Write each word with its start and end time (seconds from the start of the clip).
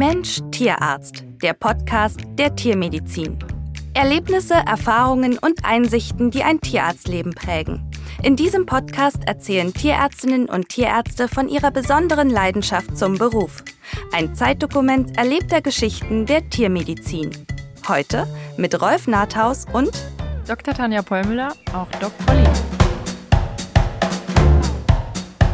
Mensch 0.00 0.40
Tierarzt, 0.50 1.24
der 1.42 1.52
Podcast 1.52 2.20
der 2.38 2.56
Tiermedizin. 2.56 3.38
Erlebnisse, 3.92 4.54
Erfahrungen 4.54 5.36
und 5.36 5.62
Einsichten, 5.62 6.30
die 6.30 6.42
ein 6.42 6.58
Tierarztleben 6.58 7.34
prägen. 7.34 7.82
In 8.22 8.34
diesem 8.34 8.64
Podcast 8.64 9.18
erzählen 9.26 9.74
Tierärztinnen 9.74 10.48
und 10.48 10.70
Tierärzte 10.70 11.28
von 11.28 11.50
ihrer 11.50 11.70
besonderen 11.70 12.30
Leidenschaft 12.30 12.96
zum 12.96 13.18
Beruf. 13.18 13.62
Ein 14.10 14.34
Zeitdokument 14.34 15.18
erlebter 15.18 15.60
Geschichten 15.60 16.24
der 16.24 16.48
Tiermedizin. 16.48 17.32
Heute 17.86 18.26
mit 18.56 18.80
Rolf 18.80 19.06
Nathaus 19.06 19.66
und 19.70 19.90
Dr. 20.46 20.72
Tanja 20.72 21.02
Pollmüller, 21.02 21.52
auch 21.74 21.88
Doc 22.00 22.12
Polly. 22.24 22.48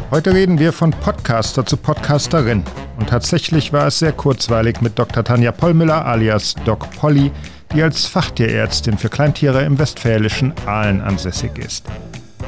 Heute 0.09 0.33
reden 0.33 0.57
wir 0.57 0.71
von 0.71 0.91
Podcaster 0.91 1.65
zu 1.65 1.75
Podcasterin. 1.75 2.63
Und 2.97 3.09
tatsächlich 3.09 3.71
war 3.73 3.87
es 3.87 3.99
sehr 3.99 4.11
kurzweilig 4.11 4.81
mit 4.81 4.97
Dr. 4.97 5.23
Tanja 5.23 5.51
Pollmüller 5.51 6.05
alias 6.05 6.55
Doc 6.65 6.89
Polly, 6.97 7.31
die 7.73 7.83
als 7.83 8.05
Fachtierärztin 8.05 8.97
für 8.97 9.09
Kleintiere 9.09 9.63
im 9.63 9.77
westfälischen 9.77 10.53
Aalen 10.65 11.01
ansässig 11.01 11.57
ist. 11.59 11.85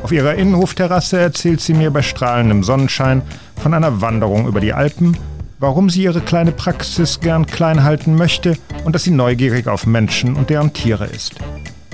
Auf 0.01 0.11
ihrer 0.11 0.35
Innenhofterrasse 0.35 1.19
erzählt 1.19 1.61
sie 1.61 1.73
mir 1.73 1.91
bei 1.91 2.01
strahlendem 2.01 2.63
Sonnenschein 2.63 3.21
von 3.61 3.73
einer 3.73 4.01
Wanderung 4.01 4.47
über 4.47 4.59
die 4.59 4.73
Alpen, 4.73 5.17
warum 5.59 5.89
sie 5.89 6.03
ihre 6.03 6.21
kleine 6.21 6.51
Praxis 6.51 7.19
gern 7.19 7.45
klein 7.45 7.83
halten 7.83 8.15
möchte 8.15 8.57
und 8.85 8.95
dass 8.95 9.03
sie 9.03 9.11
neugierig 9.11 9.67
auf 9.67 9.85
Menschen 9.85 10.35
und 10.35 10.49
deren 10.49 10.73
Tiere 10.73 11.05
ist. 11.05 11.35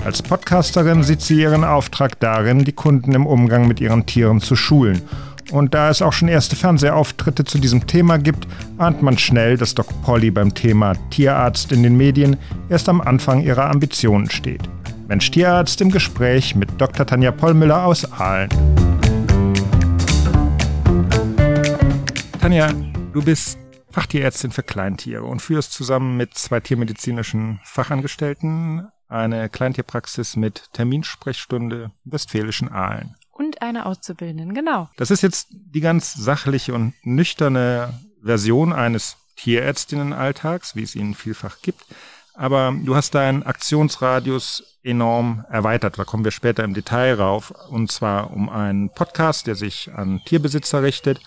Als 0.04 0.22
Podcasterin 0.22 1.02
sieht 1.02 1.20
sie 1.20 1.40
ihren 1.40 1.64
Auftrag 1.64 2.20
darin, 2.20 2.64
die 2.64 2.72
Kunden 2.72 3.12
im 3.12 3.26
Umgang 3.26 3.66
mit 3.66 3.80
ihren 3.80 4.06
Tieren 4.06 4.40
zu 4.40 4.54
schulen 4.54 5.02
und 5.50 5.74
da 5.74 5.90
es 5.90 6.02
auch 6.02 6.12
schon 6.12 6.28
erste 6.28 6.56
Fernsehauftritte 6.56 7.44
zu 7.44 7.58
diesem 7.58 7.86
Thema 7.86 8.18
gibt, 8.18 8.46
ahnt 8.78 9.02
man 9.02 9.16
schnell, 9.16 9.56
dass 9.56 9.74
Doc 9.74 9.86
Polly 10.02 10.30
beim 10.30 10.54
Thema 10.54 10.94
Tierarzt 11.10 11.72
in 11.72 11.82
den 11.82 11.96
Medien 11.96 12.36
erst 12.68 12.88
am 12.88 13.00
Anfang 13.00 13.42
ihrer 13.42 13.70
Ambitionen 13.70 14.30
steht. 14.30 14.62
Mensch 15.08 15.30
Tierarzt 15.30 15.80
im 15.80 15.90
Gespräch 15.90 16.56
mit 16.56 16.80
Dr. 16.80 17.06
Tanja 17.06 17.30
Pollmüller 17.30 17.84
aus 17.84 18.10
Aalen. 18.12 18.50
Tanja, 22.40 22.72
du 23.12 23.22
bist 23.22 23.58
Fachtierärztin 23.90 24.50
für 24.50 24.62
Kleintiere 24.62 25.24
und 25.24 25.40
führst 25.40 25.72
zusammen 25.72 26.16
mit 26.16 26.34
zwei 26.34 26.60
tiermedizinischen 26.60 27.60
Fachangestellten 27.64 28.88
eine 29.08 29.48
Kleintierpraxis 29.48 30.36
mit 30.36 30.72
Terminsprechstunde 30.72 31.92
im 32.04 32.12
westfälischen 32.12 32.68
Aalen. 32.68 33.14
Und 33.36 33.60
eine 33.60 33.84
Auszubildenden, 33.84 34.54
genau. 34.54 34.88
Das 34.96 35.10
ist 35.10 35.22
jetzt 35.22 35.48
die 35.50 35.80
ganz 35.80 36.14
sachliche 36.14 36.72
und 36.72 36.94
nüchterne 37.02 37.92
Version 38.22 38.72
eines 38.72 39.18
Tierärztinnenalltags, 39.36 40.74
wie 40.74 40.82
es 40.82 40.94
ihn 40.94 41.14
vielfach 41.14 41.60
gibt. 41.60 41.84
Aber 42.32 42.74
du 42.82 42.96
hast 42.96 43.14
deinen 43.14 43.42
Aktionsradius 43.42 44.78
enorm 44.82 45.44
erweitert. 45.50 45.98
Da 45.98 46.04
kommen 46.04 46.24
wir 46.24 46.30
später 46.30 46.64
im 46.64 46.72
Detail 46.72 47.14
rauf. 47.14 47.50
Und 47.68 47.92
zwar 47.92 48.30
um 48.30 48.48
einen 48.48 48.88
Podcast, 48.88 49.46
der 49.46 49.54
sich 49.54 49.92
an 49.94 50.22
Tierbesitzer 50.24 50.82
richtet 50.82 51.20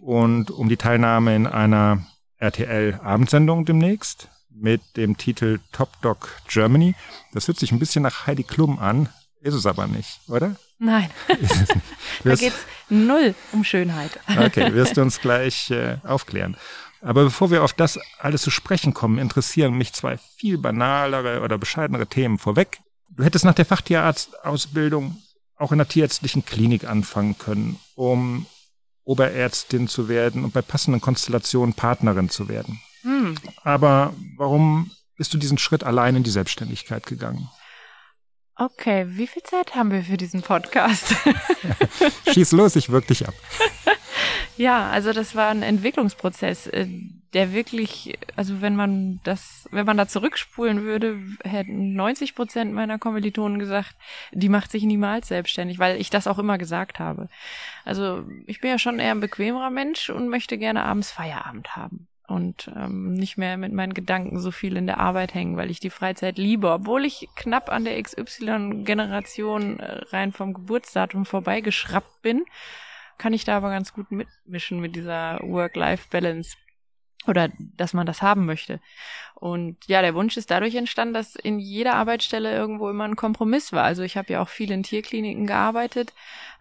und 0.00 0.50
um 0.50 0.68
die 0.68 0.76
Teilnahme 0.76 1.36
in 1.36 1.46
einer 1.46 2.04
RTL-Abendsendung 2.38 3.64
demnächst 3.64 4.28
mit 4.50 4.96
dem 4.96 5.16
Titel 5.16 5.60
Top 5.70 5.90
Dog 6.02 6.30
Germany. 6.48 6.96
Das 7.32 7.46
hört 7.46 7.60
sich 7.60 7.70
ein 7.70 7.78
bisschen 7.78 8.02
nach 8.02 8.26
Heidi 8.26 8.42
Klum 8.42 8.80
an, 8.80 9.08
ist 9.40 9.54
es 9.54 9.66
aber 9.66 9.86
nicht, 9.86 10.18
oder? 10.28 10.56
Nein. 10.78 11.10
da 12.24 12.34
geht 12.34 12.52
es 12.52 12.66
null 12.88 13.34
um 13.52 13.64
Schönheit. 13.64 14.18
okay, 14.28 14.74
wirst 14.74 14.96
du 14.96 15.02
uns 15.02 15.20
gleich 15.20 15.70
äh, 15.70 15.98
aufklären. 16.04 16.56
Aber 17.00 17.24
bevor 17.24 17.50
wir 17.50 17.62
auf 17.62 17.74
das 17.74 17.98
alles 18.18 18.42
zu 18.42 18.50
sprechen 18.50 18.94
kommen, 18.94 19.18
interessieren 19.18 19.74
mich 19.74 19.92
zwei 19.92 20.16
viel 20.38 20.56
banalere 20.56 21.42
oder 21.42 21.58
bescheidenere 21.58 22.06
Themen 22.06 22.38
vorweg. 22.38 22.80
Du 23.10 23.24
hättest 23.24 23.44
nach 23.44 23.54
der 23.54 23.66
Fachtierarztausbildung 23.66 25.22
auch 25.56 25.70
in 25.70 25.78
der 25.78 25.88
tierärztlichen 25.88 26.44
Klinik 26.44 26.84
anfangen 26.84 27.38
können, 27.38 27.78
um 27.94 28.46
Oberärztin 29.04 29.86
zu 29.86 30.08
werden 30.08 30.44
und 30.44 30.54
bei 30.54 30.62
passenden 30.62 31.00
Konstellationen 31.00 31.74
Partnerin 31.74 32.30
zu 32.30 32.48
werden. 32.48 32.80
Hm. 33.02 33.34
Aber 33.62 34.14
warum 34.36 34.90
bist 35.16 35.32
du 35.34 35.38
diesen 35.38 35.58
Schritt 35.58 35.84
allein 35.84 36.16
in 36.16 36.22
die 36.22 36.30
Selbstständigkeit 36.30 37.06
gegangen? 37.06 37.48
Okay, 38.56 39.06
wie 39.08 39.26
viel 39.26 39.42
Zeit 39.42 39.74
haben 39.74 39.90
wir 39.90 40.04
für 40.04 40.16
diesen 40.16 40.42
Podcast? 40.42 41.14
Schieß 42.32 42.52
los, 42.52 42.76
ich 42.76 42.90
wirke 42.90 43.08
dich 43.08 43.26
ab. 43.26 43.34
Ja, 44.56 44.88
also 44.90 45.12
das 45.12 45.34
war 45.34 45.48
ein 45.48 45.62
Entwicklungsprozess, 45.62 46.68
äh, 46.68 46.86
der 47.32 47.52
wirklich, 47.52 48.16
also 48.36 48.60
wenn 48.60 48.76
man 48.76 49.18
das, 49.24 49.68
wenn 49.72 49.84
man 49.84 49.96
da 49.96 50.06
zurückspulen 50.06 50.82
würde, 50.84 51.18
hätten 51.42 51.94
90 51.94 52.36
Prozent 52.36 52.72
meiner 52.72 53.00
Kommilitonen 53.00 53.58
gesagt, 53.58 53.96
die 54.30 54.48
macht 54.48 54.70
sich 54.70 54.84
niemals 54.84 55.26
selbstständig, 55.26 55.80
weil 55.80 56.00
ich 56.00 56.08
das 56.08 56.28
auch 56.28 56.38
immer 56.38 56.56
gesagt 56.56 57.00
habe. 57.00 57.28
Also 57.84 58.22
ich 58.46 58.60
bin 58.60 58.70
ja 58.70 58.78
schon 58.78 59.00
eher 59.00 59.10
ein 59.10 59.18
bequemerer 59.18 59.70
Mensch 59.70 60.10
und 60.10 60.28
möchte 60.28 60.56
gerne 60.56 60.84
abends 60.84 61.10
Feierabend 61.10 61.74
haben 61.74 62.06
und 62.26 62.70
ähm, 62.74 63.14
nicht 63.14 63.36
mehr 63.36 63.56
mit 63.56 63.72
meinen 63.72 63.94
Gedanken 63.94 64.38
so 64.38 64.50
viel 64.50 64.76
in 64.76 64.86
der 64.86 64.98
Arbeit 64.98 65.34
hängen, 65.34 65.56
weil 65.56 65.70
ich 65.70 65.80
die 65.80 65.90
Freizeit 65.90 66.38
liebe, 66.38 66.70
obwohl 66.70 67.04
ich 67.04 67.28
knapp 67.36 67.70
an 67.70 67.84
der 67.84 68.02
XY-Generation 68.02 69.78
äh, 69.78 70.04
rein 70.06 70.32
vom 70.32 70.54
Geburtsdatum 70.54 71.26
vorbeigeschraubt 71.26 72.22
bin, 72.22 72.44
kann 73.18 73.32
ich 73.32 73.44
da 73.44 73.56
aber 73.56 73.70
ganz 73.70 73.92
gut 73.92 74.10
mitmischen 74.10 74.80
mit 74.80 74.96
dieser 74.96 75.38
Work-Life-Balance 75.42 76.56
oder 77.26 77.48
dass 77.58 77.94
man 77.94 78.06
das 78.06 78.22
haben 78.22 78.46
möchte. 78.46 78.80
Und 79.34 79.76
ja, 79.88 80.00
der 80.00 80.14
Wunsch 80.14 80.36
ist 80.36 80.50
dadurch 80.50 80.74
entstanden, 80.74 81.14
dass 81.14 81.34
in 81.34 81.58
jeder 81.58 81.94
Arbeitsstelle 81.96 82.54
irgendwo 82.54 82.88
immer 82.88 83.04
ein 83.04 83.16
Kompromiss 83.16 83.72
war. 83.72 83.84
Also 83.84 84.02
ich 84.02 84.16
habe 84.16 84.32
ja 84.32 84.40
auch 84.40 84.48
viel 84.48 84.70
in 84.70 84.82
Tierkliniken 84.82 85.46
gearbeitet. 85.46 86.14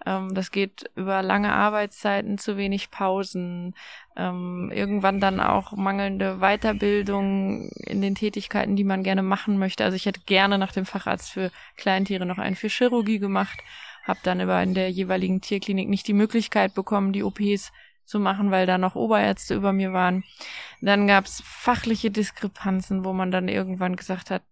Ähm, 0.05 0.33
das 0.33 0.51
geht 0.51 0.89
über 0.95 1.21
lange 1.21 1.53
Arbeitszeiten, 1.53 2.37
zu 2.37 2.57
wenig 2.57 2.91
Pausen, 2.91 3.75
ähm, 4.17 4.71
irgendwann 4.73 5.19
dann 5.19 5.39
auch 5.39 5.73
mangelnde 5.73 6.39
Weiterbildung 6.39 7.69
in 7.85 8.01
den 8.01 8.15
Tätigkeiten, 8.15 8.75
die 8.75 8.83
man 8.83 9.03
gerne 9.03 9.23
machen 9.23 9.57
möchte. 9.57 9.85
Also 9.85 9.95
ich 9.95 10.05
hätte 10.05 10.21
gerne 10.25 10.57
nach 10.57 10.71
dem 10.71 10.85
Facharzt 10.85 11.31
für 11.31 11.51
Kleintiere 11.77 12.25
noch 12.25 12.37
einen 12.37 12.55
für 12.55 12.69
Chirurgie 12.69 13.19
gemacht, 13.19 13.59
habe 14.03 14.19
dann 14.23 14.41
aber 14.41 14.61
in 14.61 14.73
der 14.73 14.89
jeweiligen 14.89 15.41
Tierklinik 15.41 15.87
nicht 15.87 16.07
die 16.07 16.13
Möglichkeit 16.13 16.73
bekommen, 16.73 17.13
die 17.13 17.23
OPs 17.23 17.71
zu 18.05 18.19
machen, 18.19 18.51
weil 18.51 18.65
da 18.65 18.77
noch 18.77 18.95
Oberärzte 18.95 19.55
über 19.55 19.73
mir 19.73 19.93
waren. 19.93 20.23
Dann 20.81 21.07
gab 21.07 21.25
es 21.25 21.41
fachliche 21.45 22.11
Diskrepanzen, 22.11 23.05
wo 23.05 23.13
man 23.13 23.31
dann 23.31 23.47
irgendwann 23.47 23.95
gesagt 23.95 24.29
hat, 24.29 24.43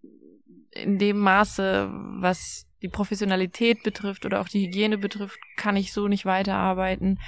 in 0.72 0.98
dem 0.98 1.20
Maße, 1.20 1.90
was 1.92 2.66
die 2.82 2.88
Professionalität 2.88 3.84
betrifft 3.84 4.26
oder 4.26 4.42
auch 4.42 4.48
die 4.48 4.66
Hygiene 4.66 4.98
betrifft, 4.98 5.40
kann 5.58 5.76
ich 5.76 5.94
so 5.94 6.08
nicht 6.08 6.26
weiterarbeiten. 6.26 7.20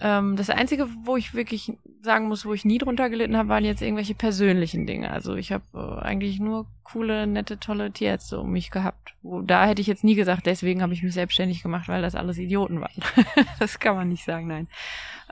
Ähm, 0.00 0.36
das 0.36 0.50
Einzige, 0.50 0.88
wo 1.04 1.16
ich 1.16 1.34
wirklich 1.34 1.72
sagen 2.02 2.28
muss, 2.28 2.44
wo 2.44 2.52
ich 2.52 2.64
nie 2.64 2.78
drunter 2.78 3.08
gelitten 3.08 3.36
habe, 3.36 3.48
waren 3.48 3.64
jetzt 3.64 3.82
irgendwelche 3.82 4.14
persönlichen 4.14 4.86
Dinge. 4.86 5.10
Also 5.10 5.34
ich 5.34 5.52
habe 5.52 5.64
äh, 5.74 6.02
eigentlich 6.02 6.38
nur 6.38 6.66
coole, 6.82 7.26
nette, 7.26 7.58
tolle 7.58 7.90
Tierärzte 7.92 8.40
um 8.40 8.50
mich 8.50 8.70
gehabt. 8.70 9.14
Wo, 9.22 9.40
da 9.40 9.66
hätte 9.66 9.80
ich 9.80 9.86
jetzt 9.86 10.04
nie 10.04 10.14
gesagt, 10.14 10.46
deswegen 10.46 10.82
habe 10.82 10.92
ich 10.92 11.02
mich 11.02 11.14
selbstständig 11.14 11.62
gemacht, 11.62 11.88
weil 11.88 12.02
das 12.02 12.14
alles 12.14 12.38
Idioten 12.38 12.80
waren. 12.80 13.02
das 13.58 13.78
kann 13.78 13.96
man 13.96 14.08
nicht 14.08 14.24
sagen, 14.24 14.46
nein. 14.46 14.68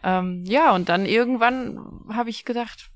Ähm, 0.03 0.45
ja, 0.47 0.75
und 0.75 0.89
dann 0.89 1.07
irgendwann 1.07 1.79
habe 2.13 2.31
ich 2.31 2.45
gedacht, 2.45 2.91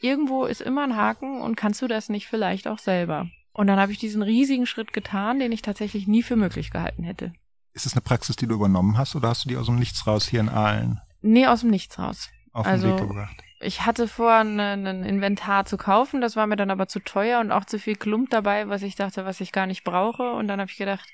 irgendwo 0.00 0.44
ist 0.44 0.60
immer 0.60 0.82
ein 0.82 0.96
Haken 0.96 1.40
und 1.40 1.56
kannst 1.56 1.80
du 1.82 1.86
das 1.86 2.08
nicht 2.08 2.26
vielleicht 2.26 2.66
auch 2.66 2.78
selber? 2.78 3.28
Und 3.52 3.66
dann 3.66 3.78
habe 3.78 3.92
ich 3.92 3.98
diesen 3.98 4.22
riesigen 4.22 4.66
Schritt 4.66 4.92
getan, 4.92 5.38
den 5.38 5.52
ich 5.52 5.62
tatsächlich 5.62 6.06
nie 6.06 6.22
für 6.22 6.36
möglich 6.36 6.70
gehalten 6.70 7.02
hätte. 7.02 7.32
Ist 7.72 7.86
es 7.86 7.92
eine 7.92 8.00
Praxis, 8.00 8.36
die 8.36 8.46
du 8.46 8.54
übernommen 8.54 8.98
hast 8.98 9.14
oder 9.14 9.28
hast 9.28 9.44
du 9.44 9.48
die 9.48 9.56
aus 9.56 9.66
dem 9.66 9.78
Nichts 9.78 10.06
raus 10.06 10.26
hier 10.26 10.40
in 10.40 10.48
Aalen? 10.48 11.00
Nee, 11.22 11.46
aus 11.46 11.60
dem 11.60 11.70
Nichts 11.70 11.98
raus. 11.98 12.30
Auf 12.52 12.66
den 12.66 12.72
also, 12.72 12.88
Weg 12.88 13.08
gebracht. 13.08 13.36
Ich 13.62 13.84
hatte 13.84 14.08
vor, 14.08 14.32
ein 14.32 14.86
Inventar 15.04 15.66
zu 15.66 15.76
kaufen, 15.76 16.22
das 16.22 16.34
war 16.34 16.46
mir 16.46 16.56
dann 16.56 16.70
aber 16.70 16.88
zu 16.88 16.98
teuer 17.00 17.40
und 17.40 17.52
auch 17.52 17.66
zu 17.66 17.78
viel 17.78 17.94
Klump 17.94 18.30
dabei, 18.30 18.68
was 18.68 18.82
ich 18.82 18.94
dachte, 18.94 19.26
was 19.26 19.40
ich 19.42 19.52
gar 19.52 19.66
nicht 19.66 19.84
brauche. 19.84 20.32
Und 20.32 20.48
dann 20.48 20.60
habe 20.60 20.70
ich 20.70 20.78
gedacht, 20.78 21.06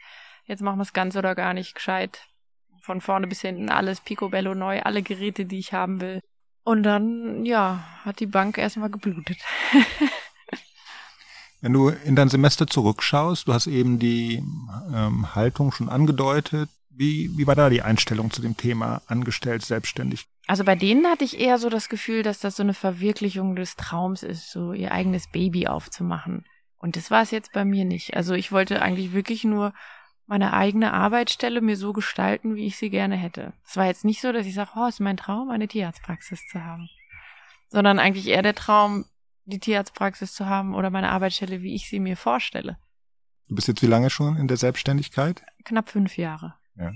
jetzt 0.45 0.63
machen 0.63 0.79
wir 0.79 0.85
es 0.85 0.93
ganz 0.93 1.17
oder 1.17 1.35
gar 1.35 1.55
nicht 1.55 1.75
gescheit. 1.75 2.29
Von 2.81 3.01
vorne 3.01 3.27
bis 3.27 3.41
hinten 3.41 3.69
alles 3.69 4.01
Picobello 4.01 4.55
neu, 4.55 4.81
alle 4.81 5.03
Geräte, 5.03 5.45
die 5.45 5.59
ich 5.59 5.73
haben 5.73 6.01
will. 6.01 6.21
Und 6.63 6.85
dann, 6.85 7.45
ja, 7.45 7.85
hat 8.05 8.21
die 8.21 8.27
Bank 8.27 8.59
erstmal 8.59 8.91
geblutet. 8.91 9.39
Wenn 11.61 11.73
du 11.73 11.89
in 11.89 12.15
dein 12.15 12.29
Semester 12.29 12.67
zurückschaust, 12.67 13.49
du 13.49 13.55
hast 13.55 13.67
eben 13.67 13.99
die 13.99 14.45
ähm, 14.95 15.35
Haltung 15.35 15.73
schon 15.73 15.89
angedeutet. 15.89 16.69
Wie, 16.99 17.31
wie 17.37 17.47
war 17.47 17.55
da 17.55 17.69
die 17.69 17.83
Einstellung 17.83 18.31
zu 18.31 18.41
dem 18.41 18.57
Thema 18.57 19.03
angestellt, 19.07 19.63
selbstständig? 19.63 20.27
Also 20.47 20.65
bei 20.65 20.77
denen 20.77 21.07
hatte 21.07 21.25
ich 21.25 21.39
eher 21.39 21.59
so 21.59 21.69
das 21.69 21.89
Gefühl, 21.89 22.23
dass 22.23 22.41
das 22.41 22.57
so 22.57 22.63
eine 22.63 22.73
Verwirklichung 22.73 23.55
des 23.55 23.77
Traums 23.77 24.23
ist, 24.23 24.51
so 24.51 24.73
ihr 24.73 24.93
eigenes 24.93 25.31
Baby 25.31 25.67
aufzumachen. 25.67 26.47
Und 26.79 26.97
das 26.97 27.11
war 27.11 27.23
es 27.23 27.31
jetzt 27.31 27.53
bei 27.53 27.65
mir 27.65 27.85
nicht. 27.85 28.17
Also 28.17 28.35
ich 28.35 28.51
wollte 28.51 28.81
eigentlich 28.81 29.13
wirklich 29.13 29.45
nur 29.45 29.75
meine 30.27 30.53
eigene 30.53 30.93
Arbeitsstelle 30.93 31.61
mir 31.61 31.77
so 31.77 31.93
gestalten, 31.93 32.57
wie 32.57 32.67
ich 32.67 32.77
sie 32.77 32.91
gerne 32.91 33.17
hätte. 33.17 33.53
Es 33.67 33.77
war 33.77 33.87
jetzt 33.87 34.05
nicht 34.05 34.21
so, 34.21 34.33
dass 34.33 34.47
ich 34.47 34.55
sage, 34.55 34.71
oh, 34.77 34.87
ist 34.87 35.01
mein 35.01 35.17
Traum, 35.17 35.51
eine 35.51 35.69
Tierarztpraxis 35.69 36.47
zu 36.51 36.65
haben. 36.65 36.89
Sondern 37.69 37.99
eigentlich 37.99 38.29
eher 38.29 38.43
der 38.43 38.55
Traum, 38.55 39.05
die 39.45 39.61
Tierarztpraxis 39.61 40.33
zu 40.33 40.47
haben 40.47 40.75
oder 40.75 40.91
meine 40.91 41.11
Arbeitsstelle, 41.11 41.63
wie 41.63 41.75
ich 41.75 41.89
sie 41.89 42.01
mir 42.01 42.17
vorstelle. 42.17 42.79
Du 43.49 43.55
bist 43.55 43.69
jetzt 43.69 43.83
wie 43.83 43.87
lange 43.87 44.11
schon 44.11 44.37
in 44.37 44.49
der 44.49 44.57
Selbstständigkeit? 44.57 45.43
Knapp 45.65 45.91
fünf 45.91 46.17
Jahre. 46.17 46.55
Ja. 46.79 46.93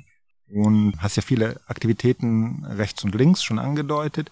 Und 0.52 0.94
hast 0.98 1.16
ja 1.16 1.22
viele 1.22 1.60
Aktivitäten 1.66 2.64
rechts 2.64 3.04
und 3.04 3.14
links 3.14 3.42
schon 3.42 3.58
angedeutet. 3.58 4.30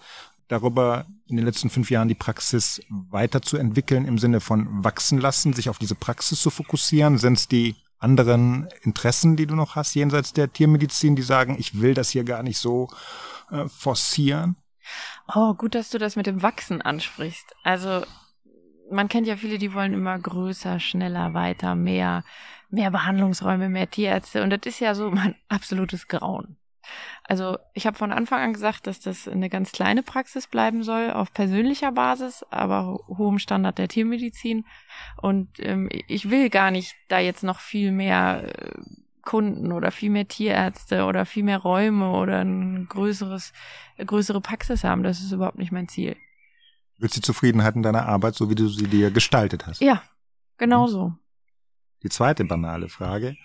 Darüber 0.49 1.05
in 1.27 1.37
den 1.37 1.45
letzten 1.45 1.69
fünf 1.69 1.91
Jahren 1.91 2.07
die 2.07 2.15
Praxis 2.15 2.81
weiterzuentwickeln 2.89 4.05
im 4.05 4.17
Sinne 4.17 4.39
von 4.39 4.83
wachsen 4.83 5.19
lassen, 5.19 5.53
sich 5.53 5.69
auf 5.69 5.77
diese 5.77 5.95
Praxis 5.95 6.41
zu 6.41 6.49
fokussieren. 6.49 7.17
Sind 7.17 7.37
es 7.37 7.47
die 7.47 7.75
anderen 7.99 8.67
Interessen, 8.81 9.35
die 9.35 9.45
du 9.45 9.55
noch 9.55 9.75
hast, 9.75 9.93
jenseits 9.93 10.33
der 10.33 10.51
Tiermedizin, 10.51 11.15
die 11.15 11.21
sagen, 11.21 11.55
ich 11.59 11.79
will 11.81 11.93
das 11.93 12.09
hier 12.09 12.23
gar 12.23 12.43
nicht 12.43 12.57
so 12.57 12.89
äh, 13.51 13.67
forcieren? 13.67 14.55
Oh, 15.33 15.53
gut, 15.53 15.75
dass 15.75 15.89
du 15.89 15.99
das 15.99 16.15
mit 16.15 16.25
dem 16.25 16.41
Wachsen 16.41 16.81
ansprichst. 16.81 17.53
Also 17.63 18.03
man 18.91 19.07
kennt 19.07 19.27
ja 19.27 19.37
viele, 19.37 19.57
die 19.57 19.73
wollen 19.73 19.93
immer 19.93 20.17
größer, 20.17 20.79
schneller, 20.79 21.33
weiter, 21.33 21.75
mehr, 21.75 22.23
mehr 22.69 22.91
Behandlungsräume, 22.91 23.69
mehr 23.69 23.89
Tierärzte. 23.89 24.43
Und 24.43 24.51
das 24.51 24.61
ist 24.65 24.79
ja 24.79 24.95
so 24.95 25.11
mein 25.11 25.35
absolutes 25.49 26.07
Grauen. 26.07 26.57
Also 27.23 27.57
ich 27.73 27.85
habe 27.85 27.97
von 27.97 28.11
Anfang 28.11 28.41
an 28.41 28.53
gesagt, 28.53 28.87
dass 28.87 28.99
das 28.99 29.27
eine 29.27 29.49
ganz 29.49 29.71
kleine 29.71 30.01
Praxis 30.01 30.47
bleiben 30.47 30.83
soll, 30.83 31.11
auf 31.11 31.31
persönlicher 31.33 31.91
Basis, 31.91 32.43
aber 32.49 32.99
hohem 33.07 33.37
Standard 33.37 33.77
der 33.77 33.87
Tiermedizin. 33.87 34.65
Und 35.21 35.49
ähm, 35.59 35.89
ich 36.07 36.31
will 36.31 36.49
gar 36.49 36.71
nicht 36.71 36.95
da 37.07 37.19
jetzt 37.19 37.43
noch 37.43 37.59
viel 37.59 37.91
mehr 37.91 38.55
äh, 38.57 38.81
Kunden 39.21 39.71
oder 39.71 39.91
viel 39.91 40.09
mehr 40.09 40.27
Tierärzte 40.27 41.05
oder 41.05 41.25
viel 41.25 41.43
mehr 41.43 41.59
Räume 41.59 42.11
oder 42.11 42.39
ein 42.39 42.87
größeres, 42.87 43.53
größere 44.03 44.41
Praxis 44.41 44.83
haben. 44.83 45.03
Das 45.03 45.19
ist 45.19 45.31
überhaupt 45.31 45.59
nicht 45.59 45.71
mein 45.71 45.87
Ziel. 45.87 46.15
Willst 46.97 47.17
du 47.17 47.21
Zufriedenheit 47.21 47.75
in 47.75 47.83
deiner 47.83 48.07
Arbeit, 48.07 48.35
so 48.35 48.49
wie 48.49 48.55
du 48.55 48.67
sie 48.67 48.87
dir 48.87 49.11
gestaltet 49.11 49.67
hast? 49.67 49.81
Ja, 49.81 50.01
genau 50.57 50.87
mhm. 50.87 50.91
so. 50.91 51.13
Die 52.03 52.09
zweite 52.09 52.45
banale 52.45 52.89
Frage. 52.89 53.35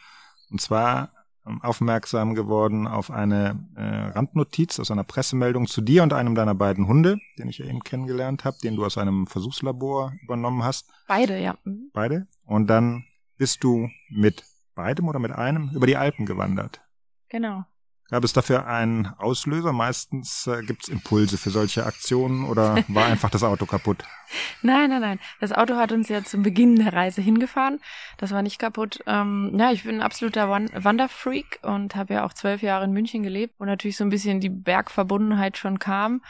Und 0.50 0.60
zwar 0.60 1.10
ähm, 1.46 1.60
aufmerksam 1.62 2.34
geworden 2.34 2.86
auf 2.86 3.10
eine 3.10 3.68
äh, 3.76 3.82
Randnotiz 3.82 4.80
aus 4.80 4.90
einer 4.90 5.04
Pressemeldung 5.04 5.66
zu 5.66 5.80
dir 5.80 6.02
und 6.02 6.12
einem 6.12 6.34
deiner 6.34 6.54
beiden 6.54 6.86
Hunde, 6.86 7.18
den 7.38 7.48
ich 7.48 7.58
ja 7.58 7.66
eben 7.66 7.82
kennengelernt 7.82 8.44
habe, 8.44 8.56
den 8.62 8.76
du 8.76 8.84
aus 8.84 8.96
einem 8.96 9.26
Versuchslabor 9.26 10.12
übernommen 10.22 10.62
hast. 10.62 10.90
Beide, 11.06 11.38
ja. 11.38 11.56
Mhm. 11.64 11.90
Beide. 11.92 12.26
Und 12.46 12.68
dann 12.68 13.04
bist 13.36 13.64
du 13.64 13.88
mit 14.08 14.44
beidem 14.74 15.08
oder 15.08 15.18
mit 15.18 15.32
einem 15.32 15.70
über 15.74 15.86
die 15.86 15.96
Alpen 15.96 16.26
gewandert. 16.26 16.80
Genau. 17.28 17.64
Gab 18.10 18.22
es 18.22 18.34
dafür 18.34 18.66
einen 18.66 19.06
Auslöser? 19.18 19.72
Meistens 19.72 20.46
äh, 20.46 20.62
gibt 20.62 20.82
es 20.82 20.88
Impulse 20.88 21.38
für 21.38 21.50
solche 21.50 21.86
Aktionen 21.86 22.44
oder 22.44 22.76
war 22.88 23.06
einfach 23.06 23.30
das 23.30 23.42
Auto 23.42 23.64
kaputt? 23.64 24.04
Nein, 24.62 24.90
nein, 24.90 25.00
nein. 25.00 25.20
Das 25.40 25.52
Auto 25.52 25.76
hat 25.76 25.92
uns 25.92 26.08
ja 26.08 26.24
zum 26.24 26.42
Beginn 26.42 26.76
der 26.76 26.92
Reise 26.92 27.20
hingefahren. 27.20 27.80
Das 28.16 28.32
war 28.32 28.42
nicht 28.42 28.58
kaputt. 28.58 29.00
Ähm, 29.06 29.54
ja, 29.56 29.70
ich 29.70 29.84
bin 29.84 29.96
ein 29.96 30.02
absoluter 30.02 30.48
Wanderfreak 30.48 31.60
und 31.62 31.94
habe 31.94 32.14
ja 32.14 32.24
auch 32.24 32.32
zwölf 32.32 32.62
Jahre 32.62 32.84
in 32.84 32.92
München 32.92 33.22
gelebt, 33.22 33.54
wo 33.58 33.64
natürlich 33.64 33.96
so 33.96 34.02
ein 34.02 34.10
bisschen 34.10 34.40
die 34.40 34.48
Bergverbundenheit 34.48 35.56
schon 35.56 35.78
kam. 35.78 36.22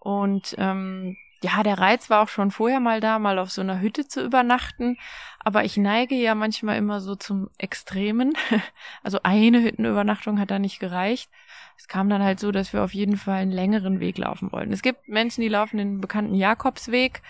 Und 0.00 0.56
ähm, 0.58 1.16
ja, 1.42 1.62
der 1.62 1.78
Reiz 1.78 2.08
war 2.08 2.22
auch 2.22 2.28
schon 2.28 2.50
vorher 2.50 2.80
mal 2.80 3.00
da, 3.00 3.18
mal 3.18 3.38
auf 3.38 3.50
so 3.50 3.60
einer 3.60 3.80
Hütte 3.80 4.06
zu 4.06 4.24
übernachten. 4.24 4.96
Aber 5.40 5.64
ich 5.64 5.76
neige 5.76 6.14
ja 6.14 6.34
manchmal 6.34 6.76
immer 6.78 7.00
so 7.00 7.16
zum 7.16 7.48
Extremen. 7.58 8.34
Also 9.02 9.18
eine 9.24 9.62
Hüttenübernachtung 9.62 10.38
hat 10.38 10.52
da 10.52 10.60
nicht 10.60 10.78
gereicht. 10.78 11.28
Es 11.76 11.88
kam 11.88 12.08
dann 12.08 12.22
halt 12.22 12.38
so, 12.38 12.52
dass 12.52 12.72
wir 12.72 12.84
auf 12.84 12.94
jeden 12.94 13.16
Fall 13.16 13.38
einen 13.38 13.50
längeren 13.50 13.98
Weg 13.98 14.18
laufen 14.18 14.52
wollten. 14.52 14.72
Es 14.72 14.82
gibt 14.82 15.08
Menschen, 15.08 15.40
die 15.40 15.48
laufen 15.48 15.76
den 15.78 16.00
bekannten 16.00 16.34
Jakobsweg, 16.34 17.22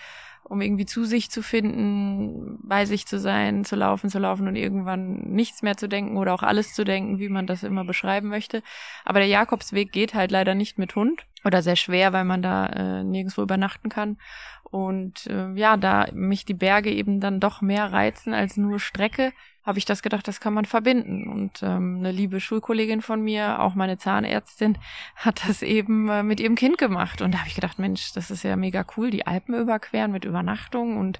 um 0.43 0.61
irgendwie 0.61 0.85
zu 0.85 1.05
sich 1.05 1.31
zu 1.31 1.41
finden, 1.41 2.59
bei 2.63 2.85
sich 2.85 3.05
zu 3.05 3.19
sein, 3.19 3.65
zu 3.65 3.75
laufen, 3.75 4.09
zu 4.09 4.19
laufen 4.19 4.47
und 4.47 4.55
irgendwann 4.55 5.15
nichts 5.21 5.61
mehr 5.61 5.77
zu 5.77 5.87
denken 5.87 6.17
oder 6.17 6.33
auch 6.33 6.43
alles 6.43 6.73
zu 6.73 6.83
denken, 6.83 7.19
wie 7.19 7.29
man 7.29 7.47
das 7.47 7.63
immer 7.63 7.85
beschreiben 7.85 8.29
möchte. 8.29 8.61
Aber 9.05 9.19
der 9.19 9.27
Jakobsweg 9.27 9.91
geht 9.91 10.13
halt 10.13 10.31
leider 10.31 10.55
nicht 10.55 10.77
mit 10.77 10.95
Hund 10.95 11.25
oder 11.45 11.61
sehr 11.61 11.75
schwer, 11.75 12.13
weil 12.13 12.25
man 12.25 12.41
da 12.41 12.67
äh, 12.67 13.03
nirgendwo 13.03 13.41
übernachten 13.41 13.89
kann. 13.89 14.17
Und 14.63 15.27
äh, 15.27 15.53
ja, 15.53 15.77
da 15.77 16.07
mich 16.13 16.45
die 16.45 16.53
Berge 16.55 16.91
eben 16.91 17.19
dann 17.19 17.39
doch 17.39 17.61
mehr 17.61 17.91
reizen 17.93 18.33
als 18.33 18.57
nur 18.57 18.79
Strecke, 18.79 19.31
habe 19.65 19.79
ich 19.79 19.85
das 19.85 20.01
gedacht, 20.01 20.27
das 20.27 20.39
kann 20.39 20.53
man 20.53 20.65
verbinden. 20.65 21.27
Und 21.27 21.63
ähm, 21.63 21.97
eine 21.99 22.11
liebe 22.11 22.39
Schulkollegin 22.39 23.01
von 23.01 23.21
mir, 23.21 23.61
auch 23.61 23.75
meine 23.75 23.97
Zahnärztin, 23.97 24.77
hat 25.15 25.47
das 25.47 25.61
eben 25.61 26.09
äh, 26.09 26.23
mit 26.23 26.39
ihrem 26.39 26.55
Kind 26.55 26.77
gemacht. 26.77 27.21
Und 27.21 27.33
da 27.33 27.39
habe 27.39 27.47
ich 27.47 27.55
gedacht, 27.55 27.79
Mensch, 27.79 28.13
das 28.13 28.31
ist 28.31 28.43
ja 28.43 28.55
mega 28.55 28.85
cool, 28.97 29.09
die 29.09 29.25
Alpen 29.25 29.55
überqueren 29.55 30.11
mit 30.11 30.25
Übernachtung 30.25 30.97
und 30.97 31.19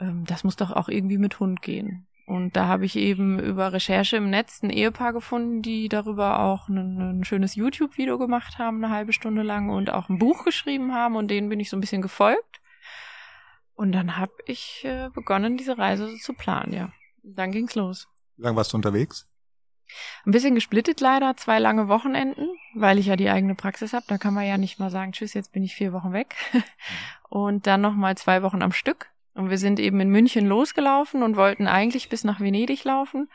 ähm, 0.00 0.24
das 0.26 0.44
muss 0.44 0.56
doch 0.56 0.72
auch 0.72 0.88
irgendwie 0.88 1.18
mit 1.18 1.40
Hund 1.40 1.62
gehen. 1.62 2.06
Und 2.26 2.56
da 2.56 2.66
habe 2.66 2.84
ich 2.84 2.96
eben 2.96 3.38
über 3.38 3.72
Recherche 3.72 4.18
im 4.18 4.28
Netz 4.28 4.62
ein 4.62 4.68
Ehepaar 4.68 5.14
gefunden, 5.14 5.62
die 5.62 5.88
darüber 5.88 6.40
auch 6.40 6.68
ein, 6.68 7.20
ein 7.20 7.24
schönes 7.24 7.54
YouTube-Video 7.54 8.18
gemacht 8.18 8.58
haben, 8.58 8.84
eine 8.84 8.92
halbe 8.92 9.14
Stunde 9.14 9.42
lang 9.42 9.70
und 9.70 9.88
auch 9.88 10.10
ein 10.10 10.18
Buch 10.18 10.44
geschrieben 10.44 10.92
haben 10.92 11.16
und 11.16 11.30
denen 11.30 11.48
bin 11.48 11.58
ich 11.58 11.70
so 11.70 11.76
ein 11.78 11.80
bisschen 11.80 12.02
gefolgt. 12.02 12.60
Und 13.74 13.92
dann 13.92 14.18
habe 14.18 14.32
ich 14.44 14.84
äh, 14.84 15.08
begonnen, 15.14 15.56
diese 15.56 15.78
Reise 15.78 16.18
zu 16.18 16.34
planen, 16.34 16.74
ja. 16.74 16.92
Dann 17.22 17.52
ging's 17.52 17.74
los. 17.74 18.08
Wie 18.36 18.42
lange 18.42 18.56
warst 18.56 18.72
du 18.72 18.76
unterwegs? 18.76 19.26
Ein 20.24 20.32
bisschen 20.32 20.54
gesplittet 20.54 21.00
leider, 21.00 21.36
zwei 21.36 21.58
lange 21.58 21.88
Wochenenden, 21.88 22.48
weil 22.74 22.98
ich 22.98 23.06
ja 23.06 23.16
die 23.16 23.30
eigene 23.30 23.54
Praxis 23.54 23.92
habe. 23.92 24.04
Da 24.08 24.18
kann 24.18 24.34
man 24.34 24.46
ja 24.46 24.58
nicht 24.58 24.78
mal 24.78 24.90
sagen, 24.90 25.12
tschüss, 25.12 25.34
jetzt 25.34 25.52
bin 25.52 25.62
ich 25.62 25.74
vier 25.74 25.92
Wochen 25.92 26.12
weg. 26.12 26.36
und 27.28 27.66
dann 27.66 27.80
nochmal 27.80 28.16
zwei 28.16 28.42
Wochen 28.42 28.62
am 28.62 28.72
Stück. 28.72 29.06
Und 29.34 29.50
wir 29.50 29.58
sind 29.58 29.78
eben 29.78 30.00
in 30.00 30.10
München 30.10 30.46
losgelaufen 30.46 31.22
und 31.22 31.36
wollten 31.36 31.66
eigentlich 31.68 32.08
bis 32.08 32.24
nach 32.24 32.40
Venedig 32.40 32.84
laufen, 32.84 33.30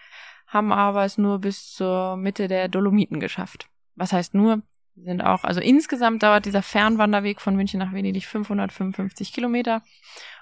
haben 0.47 0.71
aber 0.71 1.05
es 1.05 1.17
nur 1.17 1.39
bis 1.39 1.73
zur 1.73 2.17
Mitte 2.17 2.47
der 2.47 2.67
Dolomiten 2.67 3.19
geschafft. 3.19 3.67
Was 3.95 4.11
heißt 4.11 4.33
nur, 4.33 4.61
sind 4.95 5.21
auch, 5.21 5.43
also 5.43 5.59
insgesamt 5.59 6.21
dauert 6.21 6.45
dieser 6.45 6.61
Fernwanderweg 6.61 7.41
von 7.41 7.55
München 7.55 7.79
nach 7.79 7.93
Venedig 7.93 8.27
555 8.27 9.33
Kilometer 9.33 9.81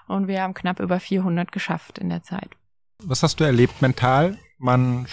und 0.08 0.26
wir 0.26 0.42
haben 0.42 0.52
knapp 0.52 0.80
über 0.80 1.00
400 1.00 1.52
geschafft 1.52 1.98
in 1.98 2.10
der 2.10 2.22
Zeit. 2.22 2.50
Was 3.04 3.22
hast 3.22 3.40
du 3.40 3.44
erlebt 3.44 3.82
mental? 3.82 4.38
Man 4.58 5.06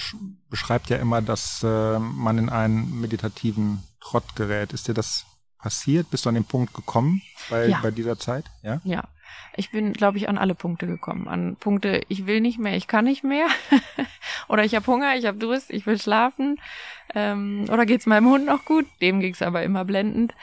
beschreibt 0.49 0.89
ja 0.89 0.97
immer, 0.97 1.21
dass 1.21 1.63
äh, 1.63 1.99
man 1.99 2.37
in 2.37 2.49
einen 2.49 3.01
meditativen 3.01 3.83
Trott 3.99 4.35
gerät. 4.35 4.73
Ist 4.73 4.87
dir 4.87 4.93
das 4.93 5.25
passiert? 5.57 6.09
Bist 6.11 6.25
du 6.25 6.29
an 6.29 6.35
den 6.35 6.45
Punkt 6.45 6.73
gekommen 6.73 7.21
bei, 7.49 7.67
ja. 7.67 7.79
bei 7.81 7.91
dieser 7.91 8.17
Zeit? 8.17 8.45
Ja. 8.63 8.81
Ja. 8.83 9.03
Ich 9.55 9.71
bin, 9.71 9.93
glaube 9.93 10.17
ich, 10.17 10.29
an 10.29 10.37
alle 10.37 10.55
Punkte 10.55 10.87
gekommen. 10.87 11.27
An 11.27 11.55
Punkte, 11.55 12.01
ich 12.07 12.25
will 12.25 12.41
nicht 12.41 12.59
mehr, 12.59 12.77
ich 12.77 12.87
kann 12.87 13.05
nicht 13.05 13.23
mehr. 13.23 13.47
oder 14.47 14.63
ich 14.63 14.75
habe 14.75 14.87
Hunger, 14.87 15.15
ich 15.15 15.25
habe 15.25 15.37
Durst, 15.37 15.69
ich 15.69 15.85
will 15.85 15.99
schlafen. 15.99 16.59
Ähm, 17.13 17.65
oder 17.71 17.85
geht's 17.85 18.05
meinem 18.05 18.29
Hund 18.29 18.45
noch 18.45 18.65
gut? 18.65 18.85
Dem 19.01 19.19
ging's 19.19 19.41
aber 19.41 19.63
immer 19.63 19.85
blendend. 19.85 20.33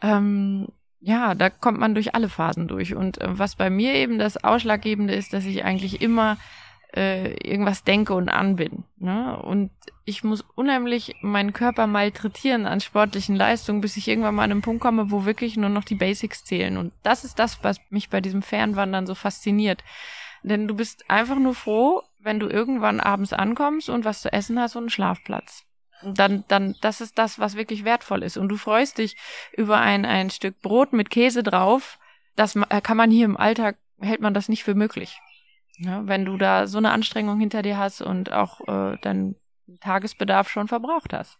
Ähm, 0.00 0.68
ja, 1.00 1.34
da 1.34 1.50
kommt 1.50 1.78
man 1.78 1.94
durch 1.94 2.14
alle 2.14 2.28
Phasen 2.28 2.68
durch. 2.68 2.94
Und 2.94 3.20
äh, 3.20 3.38
was 3.38 3.56
bei 3.56 3.70
mir 3.70 3.94
eben 3.94 4.18
das 4.18 4.42
Ausschlaggebende 4.42 5.14
ist, 5.14 5.32
dass 5.32 5.44
ich 5.44 5.64
eigentlich 5.64 6.00
immer 6.00 6.36
äh, 6.94 7.32
irgendwas 7.48 7.84
denke 7.84 8.14
und 8.14 8.28
an 8.28 8.56
bin. 8.56 8.84
Ne? 8.98 9.36
Und 9.42 9.70
ich 10.04 10.24
muss 10.24 10.42
unheimlich 10.54 11.16
meinen 11.22 11.52
Körper 11.52 11.86
malträtieren 11.86 12.66
an 12.66 12.80
sportlichen 12.80 13.36
Leistungen, 13.36 13.80
bis 13.80 13.96
ich 13.96 14.08
irgendwann 14.08 14.34
mal 14.34 14.44
an 14.44 14.50
einen 14.50 14.62
Punkt 14.62 14.82
komme, 14.82 15.10
wo 15.10 15.24
wirklich 15.24 15.56
nur 15.56 15.70
noch 15.70 15.84
die 15.84 15.94
Basics 15.94 16.44
zählen. 16.44 16.76
Und 16.76 16.92
das 17.02 17.24
ist 17.24 17.38
das, 17.38 17.62
was 17.62 17.78
mich 17.90 18.10
bei 18.10 18.20
diesem 18.20 18.42
Fernwandern 18.42 19.06
so 19.06 19.14
fasziniert. 19.14 19.82
Denn 20.42 20.66
du 20.66 20.74
bist 20.74 21.08
einfach 21.08 21.38
nur 21.38 21.54
froh, 21.54 22.02
wenn 22.18 22.40
du 22.40 22.48
irgendwann 22.48 23.00
abends 23.00 23.32
ankommst 23.32 23.88
und 23.88 24.04
was 24.04 24.22
zu 24.22 24.32
essen 24.32 24.60
hast 24.60 24.76
und 24.76 24.84
einen 24.84 24.90
Schlafplatz. 24.90 25.64
Dann, 26.04 26.44
dann, 26.48 26.74
das 26.80 27.00
ist 27.00 27.16
das, 27.16 27.38
was 27.38 27.54
wirklich 27.56 27.84
wertvoll 27.84 28.24
ist. 28.24 28.36
Und 28.36 28.48
du 28.48 28.56
freust 28.56 28.98
dich 28.98 29.16
über 29.52 29.80
ein, 29.80 30.04
ein 30.04 30.30
Stück 30.30 30.60
Brot 30.60 30.92
mit 30.92 31.10
Käse 31.10 31.44
drauf. 31.44 31.98
Das 32.34 32.58
kann 32.82 32.96
man 32.96 33.10
hier 33.10 33.24
im 33.24 33.36
Alltag, 33.36 33.76
hält 34.00 34.20
man 34.20 34.34
das 34.34 34.48
nicht 34.48 34.64
für 34.64 34.74
möglich. 34.74 35.20
Ja, 35.84 36.06
wenn 36.06 36.24
du 36.24 36.36
da 36.36 36.68
so 36.68 36.78
eine 36.78 36.92
Anstrengung 36.92 37.40
hinter 37.40 37.62
dir 37.62 37.76
hast 37.76 38.02
und 38.02 38.30
auch 38.30 38.60
äh, 38.68 38.98
deinen 38.98 39.34
Tagesbedarf 39.80 40.48
schon 40.48 40.68
verbraucht 40.68 41.12
hast. 41.12 41.38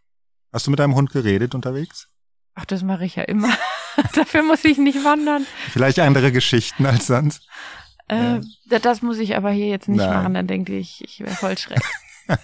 Hast 0.52 0.66
du 0.66 0.70
mit 0.72 0.80
deinem 0.80 0.96
Hund 0.96 1.12
geredet 1.12 1.54
unterwegs? 1.54 2.08
Ach, 2.54 2.64
das 2.64 2.82
mache 2.82 3.04
ich 3.04 3.16
ja 3.16 3.22
immer. 3.22 3.56
Dafür 4.14 4.42
muss 4.42 4.64
ich 4.64 4.78
nicht 4.78 5.04
wandern. 5.04 5.46
Vielleicht 5.70 6.00
andere 6.00 6.32
Geschichten 6.32 6.86
als 6.86 7.06
sonst. 7.06 7.48
Äh, 8.08 8.40
ja. 8.66 8.78
Das 8.80 9.00
muss 9.00 9.18
ich 9.18 9.36
aber 9.36 9.50
hier 9.50 9.68
jetzt 9.68 9.88
nicht 9.88 9.98
Nein. 9.98 10.12
machen, 10.12 10.34
dann 10.34 10.48
denke 10.48 10.76
ich, 10.76 11.04
ich 11.04 11.20
wäre 11.20 11.36
voll 11.36 11.56
schreck. 11.56 11.80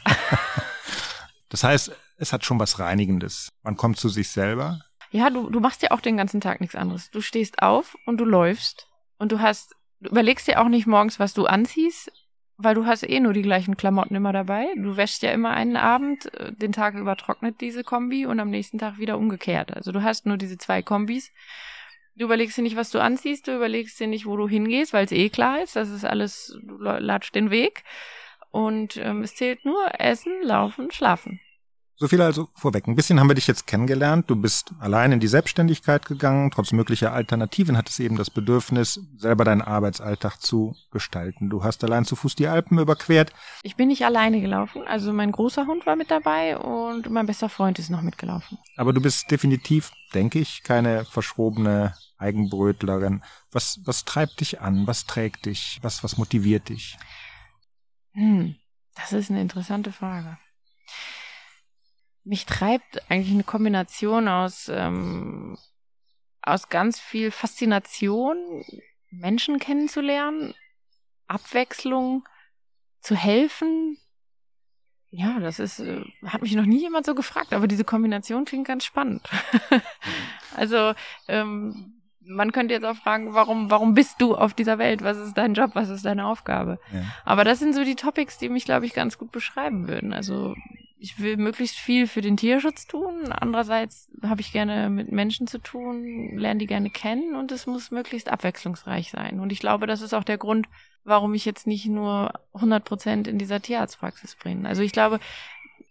das 1.48 1.64
heißt, 1.64 1.90
es 2.18 2.32
hat 2.32 2.44
schon 2.44 2.60
was 2.60 2.78
Reinigendes. 2.78 3.50
Man 3.62 3.76
kommt 3.76 3.98
zu 3.98 4.08
sich 4.08 4.28
selber. 4.28 4.80
Ja, 5.10 5.30
du, 5.30 5.50
du 5.50 5.58
machst 5.58 5.82
ja 5.82 5.90
auch 5.90 6.00
den 6.00 6.16
ganzen 6.16 6.40
Tag 6.40 6.60
nichts 6.60 6.76
anderes. 6.76 7.10
Du 7.10 7.20
stehst 7.20 7.60
auf 7.60 7.96
und 8.06 8.18
du 8.18 8.24
läufst 8.24 8.86
und 9.18 9.32
du 9.32 9.40
hast 9.40 9.74
Du 10.00 10.10
überlegst 10.10 10.46
dir 10.46 10.60
auch 10.60 10.68
nicht 10.68 10.86
morgens, 10.86 11.18
was 11.18 11.34
du 11.34 11.46
anziehst, 11.46 12.12
weil 12.56 12.74
du 12.74 12.86
hast 12.86 13.08
eh 13.08 13.20
nur 13.20 13.32
die 13.32 13.42
gleichen 13.42 13.76
Klamotten 13.76 14.14
immer 14.14 14.32
dabei. 14.32 14.66
Du 14.76 14.96
wäschst 14.96 15.22
ja 15.22 15.30
immer 15.32 15.50
einen 15.50 15.76
Abend, 15.76 16.32
äh, 16.34 16.52
den 16.52 16.72
Tag 16.72 16.94
über 16.94 17.16
trocknet 17.16 17.60
diese 17.60 17.84
Kombi 17.84 18.26
und 18.26 18.40
am 18.40 18.50
nächsten 18.50 18.78
Tag 18.78 18.98
wieder 18.98 19.16
umgekehrt. 19.16 19.76
Also 19.76 19.92
du 19.92 20.02
hast 20.02 20.26
nur 20.26 20.36
diese 20.36 20.58
zwei 20.58 20.82
Kombis. 20.82 21.32
Du 22.16 22.24
überlegst 22.24 22.56
dir 22.58 22.62
nicht, 22.62 22.76
was 22.76 22.90
du 22.90 23.00
anziehst, 23.00 23.46
du 23.46 23.54
überlegst 23.54 23.98
dir 24.00 24.08
nicht, 24.08 24.26
wo 24.26 24.36
du 24.36 24.48
hingehst, 24.48 24.92
weil 24.92 25.04
es 25.04 25.12
eh 25.12 25.28
klar 25.28 25.62
ist, 25.62 25.76
das 25.76 25.88
ist 25.88 26.04
alles, 26.04 26.58
du 26.62 26.76
latscht 26.78 27.34
den 27.36 27.50
Weg. 27.50 27.84
Und 28.50 28.96
ähm, 28.96 29.22
es 29.22 29.36
zählt 29.36 29.64
nur 29.64 30.00
Essen, 30.00 30.32
Laufen, 30.42 30.90
Schlafen. 30.90 31.40
So 32.00 32.06
viel 32.06 32.22
also 32.22 32.48
vorweg. 32.54 32.86
Ein 32.86 32.94
bisschen 32.94 33.18
haben 33.18 33.28
wir 33.28 33.34
dich 33.34 33.48
jetzt 33.48 33.66
kennengelernt. 33.66 34.30
Du 34.30 34.36
bist 34.36 34.72
allein 34.78 35.10
in 35.10 35.18
die 35.18 35.26
Selbstständigkeit 35.26 36.06
gegangen. 36.06 36.52
Trotz 36.52 36.70
möglicher 36.70 37.12
Alternativen 37.12 37.76
hattest 37.76 37.98
eben 37.98 38.16
das 38.16 38.30
Bedürfnis, 38.30 39.00
selber 39.16 39.44
deinen 39.44 39.62
Arbeitsalltag 39.62 40.40
zu 40.40 40.76
gestalten. 40.92 41.50
Du 41.50 41.64
hast 41.64 41.82
allein 41.82 42.04
zu 42.04 42.14
Fuß 42.14 42.36
die 42.36 42.46
Alpen 42.46 42.78
überquert. 42.78 43.32
Ich 43.64 43.74
bin 43.74 43.88
nicht 43.88 44.04
alleine 44.04 44.40
gelaufen. 44.40 44.82
Also 44.86 45.12
mein 45.12 45.32
großer 45.32 45.66
Hund 45.66 45.86
war 45.86 45.96
mit 45.96 46.08
dabei 46.08 46.56
und 46.56 47.10
mein 47.10 47.26
bester 47.26 47.48
Freund 47.48 47.80
ist 47.80 47.90
noch 47.90 48.02
mitgelaufen. 48.02 48.58
Aber 48.76 48.92
du 48.92 49.00
bist 49.00 49.28
definitiv, 49.32 49.90
denke 50.14 50.38
ich, 50.38 50.62
keine 50.62 51.04
verschrobene 51.04 51.94
Eigenbrötlerin. 52.16 53.24
Was, 53.50 53.80
was 53.84 54.04
treibt 54.04 54.38
dich 54.38 54.60
an? 54.60 54.86
Was 54.86 55.06
trägt 55.06 55.46
dich? 55.46 55.80
Was, 55.82 56.04
was 56.04 56.16
motiviert 56.16 56.68
dich? 56.68 56.96
Hm, 58.12 58.54
das 58.94 59.12
ist 59.12 59.30
eine 59.30 59.40
interessante 59.40 59.90
Frage 59.90 60.38
mich 62.25 62.46
treibt 62.46 63.10
eigentlich 63.10 63.32
eine 63.32 63.44
Kombination 63.44 64.28
aus, 64.28 64.68
ähm, 64.68 65.56
aus 66.42 66.68
ganz 66.68 67.00
viel 67.00 67.30
Faszination, 67.30 68.64
Menschen 69.10 69.58
kennenzulernen, 69.58 70.54
Abwechslung, 71.26 72.28
zu 73.00 73.14
helfen. 73.14 73.96
Ja, 75.10 75.38
das 75.40 75.58
ist, 75.58 75.80
äh, 75.80 76.02
hat 76.26 76.42
mich 76.42 76.54
noch 76.54 76.66
nie 76.66 76.80
jemand 76.80 77.06
so 77.06 77.14
gefragt, 77.14 77.54
aber 77.54 77.66
diese 77.66 77.84
Kombination 77.84 78.44
klingt 78.44 78.66
ganz 78.66 78.84
spannend. 78.84 79.26
also, 80.56 80.92
ähm, 81.28 81.98
man 82.20 82.52
könnte 82.52 82.75
jetzt 82.75 82.84
auch 82.84 82.96
fragen, 82.96 83.32
warum, 83.32 83.70
warum 83.70 83.94
bist 83.94 84.20
du 84.20 84.37
auf 84.37 84.52
dieser 84.52 84.76
Welt? 84.78 85.02
Was 85.02 85.16
ist 85.16 85.34
dein 85.34 85.54
Job? 85.54 85.70
Was 85.72 85.88
ist 85.88 86.04
deine 86.04 86.26
Aufgabe? 86.26 86.78
Ja. 86.92 87.02
Aber 87.25 87.44
das 87.44 87.58
sind 87.58 87.75
so 87.75 87.84
die 87.84 87.94
Topics, 87.94 88.37
die 88.37 88.50
mich, 88.50 88.66
glaube 88.66 88.84
ich, 88.84 88.92
ganz 88.92 89.16
gut 89.16 89.32
beschreiben 89.32 89.88
würden. 89.88 90.12
Also 90.12 90.54
ich 91.00 91.20
will 91.20 91.36
möglichst 91.36 91.76
viel 91.76 92.06
für 92.06 92.20
den 92.20 92.36
Tierschutz 92.36 92.86
tun. 92.86 93.32
Andererseits 93.32 94.10
habe 94.22 94.40
ich 94.40 94.52
gerne 94.52 94.90
mit 94.90 95.12
Menschen 95.12 95.46
zu 95.46 95.58
tun, 95.58 96.36
lerne 96.36 96.58
die 96.58 96.66
gerne 96.66 96.90
kennen 96.90 97.34
und 97.36 97.52
es 97.52 97.66
muss 97.66 97.90
möglichst 97.90 98.28
abwechslungsreich 98.28 99.10
sein. 99.10 99.40
Und 99.40 99.52
ich 99.52 99.60
glaube, 99.60 99.86
das 99.86 100.02
ist 100.02 100.14
auch 100.14 100.24
der 100.24 100.38
Grund, 100.38 100.66
warum 101.04 101.34
ich 101.34 101.44
jetzt 101.44 101.66
nicht 101.66 101.86
nur 101.86 102.32
100 102.54 102.84
Prozent 102.84 103.28
in 103.28 103.38
dieser 103.38 103.62
Tierarztpraxis 103.62 104.36
bringe. 104.36 104.68
Also 104.68 104.82
ich 104.82 104.92
glaube, 104.92 105.20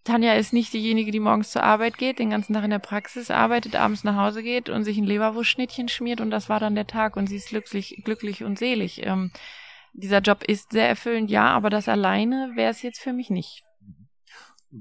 Tanja 0.04 0.34
ist 0.34 0.54
nicht 0.54 0.74
diejenige, 0.74 1.12
die 1.12 1.20
morgens 1.20 1.52
zur 1.52 1.64
Arbeit 1.64 1.98
geht, 1.98 2.20
den 2.20 2.30
ganzen 2.30 2.54
Tag 2.54 2.64
in 2.64 2.70
der 2.70 2.80
Praxis 2.80 3.32
arbeitet, 3.32 3.76
abends 3.76 4.04
nach 4.04 4.16
Hause 4.16 4.44
geht 4.44 4.70
und 4.70 4.84
sich 4.84 4.98
ein 4.98 5.06
Leberwurstschnittchen 5.06 5.90
schmiert 5.90 6.22
und 6.22 6.32
das 6.32 6.50
war 6.50 6.60
dann 6.60 6.76
der 6.76 6.88
Tag 6.88 7.18
und 7.18 7.28
sie 7.28 7.36
ist 7.38 7.50
glücklich, 7.50 8.02
glücklich 8.04 8.44
und 8.44 8.58
selig. 8.58 9.06
Ähm, 9.06 9.32
dieser 9.94 10.20
Job 10.20 10.44
ist 10.44 10.72
sehr 10.72 10.88
erfüllend, 10.88 11.30
ja, 11.30 11.50
aber 11.50 11.70
das 11.70 11.90
alleine 11.90 12.52
wäre 12.56 12.72
es 12.72 12.82
jetzt 12.84 13.02
für 13.02 13.14
mich 13.14 13.30
nicht. 13.30 13.67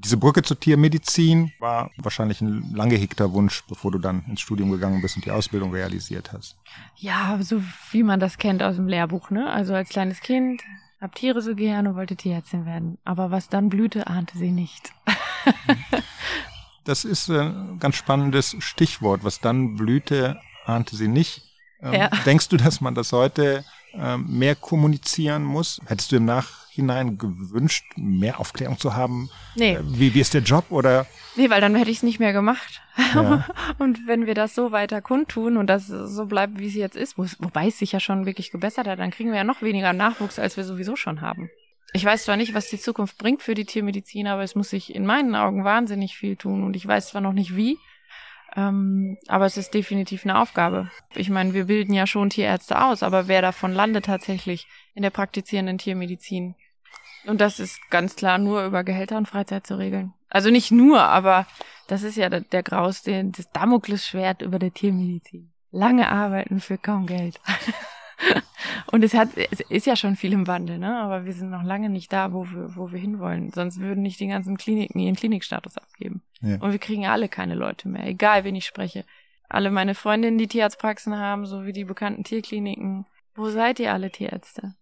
Diese 0.05 0.17
Brücke 0.17 0.43
zur 0.43 0.61
Tiermedizin 0.61 1.53
war 1.59 1.91
wahrscheinlich 1.97 2.41
ein 2.41 2.75
lang 2.75 2.91
gehegter 2.91 3.33
Wunsch, 3.33 3.65
bevor 3.69 3.91
du 3.91 3.99
dann 3.99 4.25
ins 4.29 4.41
Studium 4.41 4.71
gegangen 4.71 5.01
bist 5.01 5.17
und 5.17 5.25
die 5.25 5.31
Ausbildung 5.31 5.73
realisiert 5.73 6.33
hast. 6.33 6.57
Ja, 6.97 7.39
so 7.43 7.63
wie 7.91 8.03
man 8.03 8.21
das 8.21 8.39
kennt 8.39 8.63
aus 8.63 8.77
dem 8.77 8.89
Lehrbuch, 8.89 9.31
ne? 9.31 9.51
Also 9.51 9.75
als 9.75 9.89
kleines 9.89 10.21
Kind 10.21 10.63
hab 11.01 11.15
Tiere 11.15 11.43
so 11.43 11.55
gerne 11.55 11.91
und 11.91 11.97
wollte 11.97 12.17
Tierärztin 12.17 12.65
werden. 12.65 12.99
Aber 13.05 13.31
was 13.31 13.49
dann 13.49 13.69
blühte, 13.69 14.07
ahnte 14.07 14.39
sie 14.39 14.51
nicht. 14.51 14.93
das 16.85 17.05
ist 17.05 17.31
ein 17.31 17.79
ganz 17.79 17.97
spannendes 17.97 18.57
Stichwort. 18.61 19.23
Was 19.23 19.41
dann 19.41 19.77
blühte, 19.77 20.41
ahnte 20.65 20.97
sie 20.97 21.09
nicht. 21.09 21.43
Ähm, 21.83 21.93
ja. 21.93 22.09
Denkst 22.25 22.49
du, 22.49 22.57
dass 22.57 22.81
man 22.81 22.95
das 22.95 23.13
heute 23.13 23.65
ähm, 23.93 24.39
mehr 24.39 24.57
kommunizieren 24.57 25.45
muss? 25.45 25.81
Hättest 25.87 26.13
du 26.13 26.17
im 26.17 26.25
Nach 26.25 26.66
hinein 26.77 27.19
gewünscht, 27.19 27.85
mehr 27.97 28.39
Aufklärung 28.39 28.79
zu 28.79 28.95
haben? 28.95 29.31
Nee. 29.57 29.75
Äh, 29.75 29.81
wie, 29.85 30.15
wie 30.15 30.21
ist 30.21 30.35
der 30.35 30.43
Job 30.43 30.67
oder? 30.71 31.07
Nee, 31.35 31.51
weil 31.51 31.61
dann 31.61 31.75
hätte 31.75 31.91
ich 31.91 31.99
es 31.99 32.03
nicht 32.03 32.21
mehr 32.21 32.33
gemacht. 32.33 32.83
Ja. 33.15 33.47
und 33.79 34.07
wenn 34.07 34.27
wir 34.27 34.35
das 34.35 34.55
so 34.55 34.73
weiter 34.73 35.03
kundtun 35.03 35.57
und 35.57 35.67
das 35.67 35.87
so 35.87 36.27
bleibt, 36.27 36.59
wie 36.59 36.69
es 36.69 36.75
jetzt 36.75 36.97
ist, 36.97 37.19
wo, 37.19 37.27
wobei 37.41 37.67
es 37.67 37.79
sich 37.79 37.93
ja 37.93 38.01
schon 38.01 38.27
wirklich 38.27 38.51
gebessert 38.51 38.87
hat, 38.87 38.99
dann 38.99 39.11
kriegen 39.11 39.31
wir 39.31 39.39
ja 39.39 39.45
noch 39.45 39.63
weniger 39.63 39.93
Nachwuchs, 39.93 40.39
als 40.39 40.57
wir 40.57 40.65
sowieso 40.65 40.97
schon 40.97 41.21
haben. 41.21 41.51
Ich 41.93 42.05
weiß 42.05 42.25
zwar 42.25 42.37
nicht, 42.37 42.55
was 42.55 42.69
die 42.69 42.81
Zukunft 42.81 43.19
bringt 43.19 43.43
für 43.43 43.55
die 43.55 43.65
Tiermedizin, 43.65 44.27
aber 44.27 44.43
es 44.43 44.55
muss 44.55 44.71
sich 44.71 44.95
in 44.95 45.07
meinen 45.07 45.35
Augen 45.35 45.65
wahnsinnig 45.65 46.17
viel 46.17 46.37
tun 46.37 46.63
und 46.63 46.77
ich 46.77 46.87
weiß 46.87 47.09
zwar 47.09 47.21
noch 47.21 47.33
nicht 47.33 47.57
wie, 47.57 47.79
ähm, 48.57 49.19
aber 49.29 49.45
es 49.45 49.57
ist 49.57 49.75
definitiv 49.75 50.25
eine 50.25 50.39
Aufgabe. 50.39 50.91
Ich 51.15 51.29
meine, 51.29 51.53
wir 51.53 51.67
bilden 51.67 51.93
ja 51.93 52.07
schon 52.07 52.31
Tierärzte 52.31 52.83
aus, 52.83 53.03
aber 53.03 53.29
wer 53.29 53.43
davon 53.43 53.73
landet 53.73 54.07
tatsächlich 54.07 54.67
in 54.95 55.03
der 55.03 55.11
praktizierenden 55.11 55.79
Tiermedizin? 55.79 56.55
Und 57.27 57.41
das 57.41 57.61
ist 57.61 57.81
ganz 57.91 58.17
klar 58.17 58.39
nur 58.39 58.65
über 58.65 58.85
Gehälter 58.85 59.17
und 59.17 59.29
Freizeit 59.29 59.67
zu 59.67 59.79
regeln. 59.79 60.13
Also 60.29 60.51
nicht 60.51 60.71
nur, 60.71 61.03
aber 61.03 61.47
das 61.89 62.03
ist 62.03 62.17
ja 62.17 62.29
der, 62.29 62.41
der 62.41 62.63
Graus, 62.63 63.03
der, 63.03 63.23
das 63.25 63.51
Damoklesschwert 63.51 64.43
über 64.43 64.59
der 64.59 64.73
Tiermedizin. 64.73 65.53
Lange 65.71 66.11
arbeiten 66.11 66.61
für 66.61 66.79
kaum 66.79 67.07
Geld. 67.07 67.41
und 68.93 69.05
es 69.05 69.15
hat, 69.15 69.31
es 69.37 69.61
ist 69.61 69.87
ja 69.87 69.97
schon 69.97 70.17
viel 70.17 70.33
im 70.33 70.47
Wandel, 70.47 70.79
ne? 70.79 70.99
Aber 70.99 71.25
wir 71.25 71.33
sind 71.33 71.51
noch 71.51 71.63
lange 71.63 71.89
nicht 71.89 72.13
da, 72.13 72.33
wo 72.33 72.47
wir, 72.47 72.77
wo 72.77 72.93
wir 72.93 72.99
hinwollen. 72.99 73.53
Sonst 73.53 73.81
würden 73.81 74.03
nicht 74.03 74.21
die 74.21 74.29
ganzen 74.29 74.57
Kliniken 74.57 75.01
ihren 75.01 75.17
Klinikstatus 75.17 75.77
abgeben. 75.77 76.23
Ja. 76.41 76.57
Und 76.61 76.73
wir 76.73 76.79
kriegen 76.79 77.03
ja 77.03 77.13
alle 77.13 77.29
keine 77.29 77.55
Leute 77.55 77.89
mehr, 77.89 78.07
egal 78.07 78.45
wen 78.45 78.57
ich 78.57 78.67
spreche. 78.67 79.05
Alle 79.49 79.71
meine 79.71 79.95
Freundinnen, 79.95 80.39
die 80.39 80.49
Tierarztpraxen 80.49 81.17
haben, 81.17 81.47
so 81.47 81.65
wie 81.67 81.73
die 81.73 81.85
bekannten 81.85 82.25
Tierkliniken. 82.25 83.07
Wo 83.35 83.51
seid 83.51 83.79
ihr 83.79 83.93
alle 83.93 84.11
Tierärzte? 84.11 84.75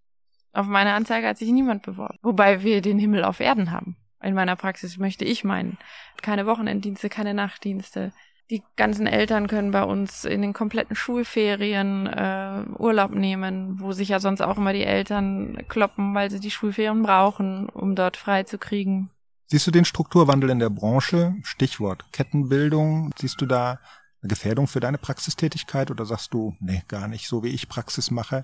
Auf 0.55 0.67
meine 0.67 0.95
Anzeige 0.95 1.27
hat 1.27 1.39
sich 1.39 1.51
niemand 1.51 1.83
beworben. 1.83 2.17
Wobei 2.23 2.63
wir 2.63 2.81
den 2.81 2.99
Himmel 2.99 3.25
auf 3.25 3.41
Erden 3.41 3.73
haben. 3.73 3.97
In 4.23 4.35
meiner 4.35 4.57
Praxis 4.57 4.97
möchte 4.97 5.25
ich 5.25 5.45
meinen. 5.45 5.77
Keine 6.23 6.47
Wochenenddienste, 6.47 7.09
keine 7.09 7.35
Nachtdienste. 7.35 8.13
Die 8.51 8.63
ganzen 8.77 9.07
Eltern 9.07 9.49
können 9.49 9.71
bei 9.71 9.83
uns 9.83 10.25
in 10.25 10.43
den 10.43 10.53
kompletten 10.53 10.95
Schulferien 10.95 12.07
äh, 12.07 12.65
Urlaub 12.79 13.13
nehmen, 13.15 13.81
wo 13.81 13.93
sich 13.93 14.11
ja 14.11 14.21
sonst 14.21 14.43
auch 14.43 14.57
immer 14.57 14.73
die 14.73 14.85
Eltern 14.85 15.59
kloppen, 15.69 16.15
weil 16.15 16.31
sie 16.31 16.41
die 16.41 16.51
Schulferien 16.51 17.03
brauchen, 17.03 17.69
um 17.69 17.95
dort 17.95 18.17
frei 18.17 18.45
zu 18.45 18.59
kriegen. 18.59 19.11
Siehst 19.47 19.67
du 19.67 19.71
den 19.71 19.85
Strukturwandel 19.85 20.51
in 20.51 20.59
der 20.59 20.71
Branche? 20.71 21.35
Stichwort 21.43 22.05
Kettenbildung. 22.13 23.13
Siehst 23.19 23.41
du 23.41 23.47
da 23.47 23.81
eine 24.23 24.29
Gefährdung 24.29 24.69
für 24.69 24.81
deine 24.81 24.99
Praxistätigkeit 24.99 25.91
oder 25.91 26.07
sagst 26.07 26.33
du, 26.33 26.55
nee, 26.61 26.83
gar 26.89 27.09
nicht 27.09 27.29
so 27.29 27.43
wie 27.43 27.49
ich 27.49 27.69
Praxis 27.69 28.11
mache? 28.11 28.43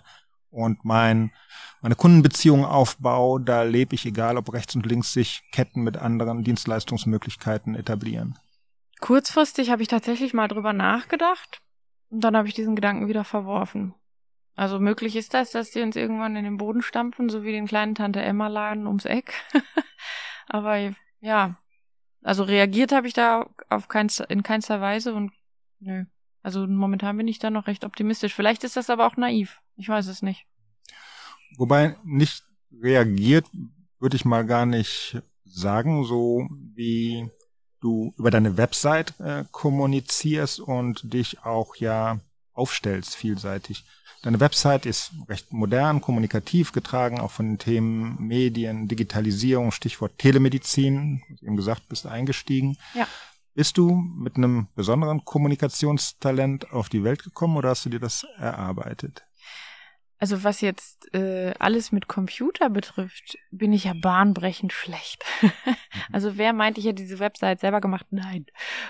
Und 0.50 0.84
mein, 0.84 1.32
meine 1.80 1.94
Kundenbeziehung 1.94 2.64
aufbau, 2.64 3.38
da 3.38 3.62
lebe 3.62 3.94
ich, 3.94 4.04
egal 4.06 4.36
ob 4.36 4.52
rechts 4.52 4.74
und 4.74 4.86
links 4.86 5.12
sich 5.12 5.42
Ketten 5.52 5.82
mit 5.82 5.96
anderen 5.96 6.44
Dienstleistungsmöglichkeiten 6.44 7.74
etablieren. 7.74 8.38
Kurzfristig 9.00 9.70
habe 9.70 9.82
ich 9.82 9.88
tatsächlich 9.88 10.34
mal 10.34 10.48
drüber 10.48 10.72
nachgedacht 10.72 11.60
und 12.10 12.22
dann 12.22 12.36
habe 12.36 12.48
ich 12.48 12.54
diesen 12.54 12.76
Gedanken 12.76 13.08
wieder 13.08 13.24
verworfen. 13.24 13.94
Also 14.56 14.78
möglich 14.78 15.16
ist 15.16 15.32
das, 15.32 15.52
dass 15.52 15.70
die 15.70 15.80
uns 15.80 15.96
irgendwann 15.96 16.36
in 16.36 16.44
den 16.44 16.58
Boden 16.58 16.82
stampfen, 16.82 17.30
so 17.30 17.44
wie 17.44 17.52
den 17.52 17.66
kleinen 17.66 17.94
Tante 17.94 18.20
Emma 18.20 18.48
Laden 18.48 18.86
ums 18.86 19.06
Eck. 19.06 19.32
Aber 20.48 20.76
ja, 21.20 21.56
also 22.22 22.42
reagiert 22.42 22.92
habe 22.92 23.06
ich 23.06 23.14
da 23.14 23.48
auf 23.68 23.88
keinster, 23.88 24.28
in 24.28 24.42
keinster 24.42 24.80
Weise 24.80 25.14
und 25.14 25.32
nö. 25.78 26.04
Also 26.42 26.66
momentan 26.66 27.16
bin 27.16 27.28
ich 27.28 27.38
da 27.38 27.50
noch 27.50 27.66
recht 27.66 27.84
optimistisch. 27.84 28.34
Vielleicht 28.34 28.64
ist 28.64 28.76
das 28.76 28.90
aber 28.90 29.06
auch 29.06 29.16
naiv. 29.16 29.60
Ich 29.76 29.88
weiß 29.88 30.06
es 30.06 30.22
nicht. 30.22 30.46
Wobei 31.56 31.96
nicht 32.04 32.44
reagiert, 32.80 33.46
würde 33.98 34.16
ich 34.16 34.24
mal 34.24 34.46
gar 34.46 34.66
nicht 34.66 35.18
sagen, 35.44 36.04
so 36.04 36.48
wie 36.74 37.28
du 37.80 38.14
über 38.16 38.30
deine 38.30 38.56
Website 38.56 39.18
äh, 39.20 39.44
kommunizierst 39.50 40.60
und 40.60 41.12
dich 41.12 41.44
auch 41.44 41.76
ja 41.76 42.20
aufstellst 42.52 43.16
vielseitig. 43.16 43.84
Deine 44.22 44.38
Website 44.38 44.84
ist 44.84 45.12
recht 45.28 45.50
modern, 45.50 46.02
kommunikativ 46.02 46.72
getragen, 46.72 47.20
auch 47.20 47.30
von 47.30 47.46
den 47.46 47.58
Themen 47.58 48.16
Medien, 48.20 48.86
Digitalisierung, 48.86 49.72
Stichwort 49.72 50.18
Telemedizin, 50.18 51.22
wie 51.28 51.46
eben 51.46 51.56
gesagt, 51.56 51.88
bist 51.88 52.06
eingestiegen. 52.06 52.76
Ja. 52.94 53.08
Bist 53.54 53.78
du 53.78 53.90
mit 53.90 54.36
einem 54.36 54.68
besonderen 54.76 55.24
Kommunikationstalent 55.24 56.72
auf 56.72 56.88
die 56.88 57.02
Welt 57.02 57.24
gekommen 57.24 57.56
oder 57.56 57.70
hast 57.70 57.84
du 57.84 57.90
dir 57.90 57.98
das 57.98 58.24
erarbeitet? 58.38 59.26
Also 60.20 60.44
was 60.44 60.60
jetzt 60.60 61.12
äh, 61.14 61.54
alles 61.58 61.92
mit 61.92 62.06
Computer 62.06 62.68
betrifft, 62.68 63.38
bin 63.50 63.72
ich 63.72 63.84
ja 63.84 63.94
bahnbrechend 63.94 64.70
schlecht. 64.70 65.24
also 66.12 66.36
wer 66.36 66.52
meint, 66.52 66.76
ich 66.76 66.84
hätte 66.84 66.96
diese 66.96 67.18
Website 67.18 67.60
selber 67.60 67.80
gemacht? 67.80 68.04
Nein. 68.10 68.44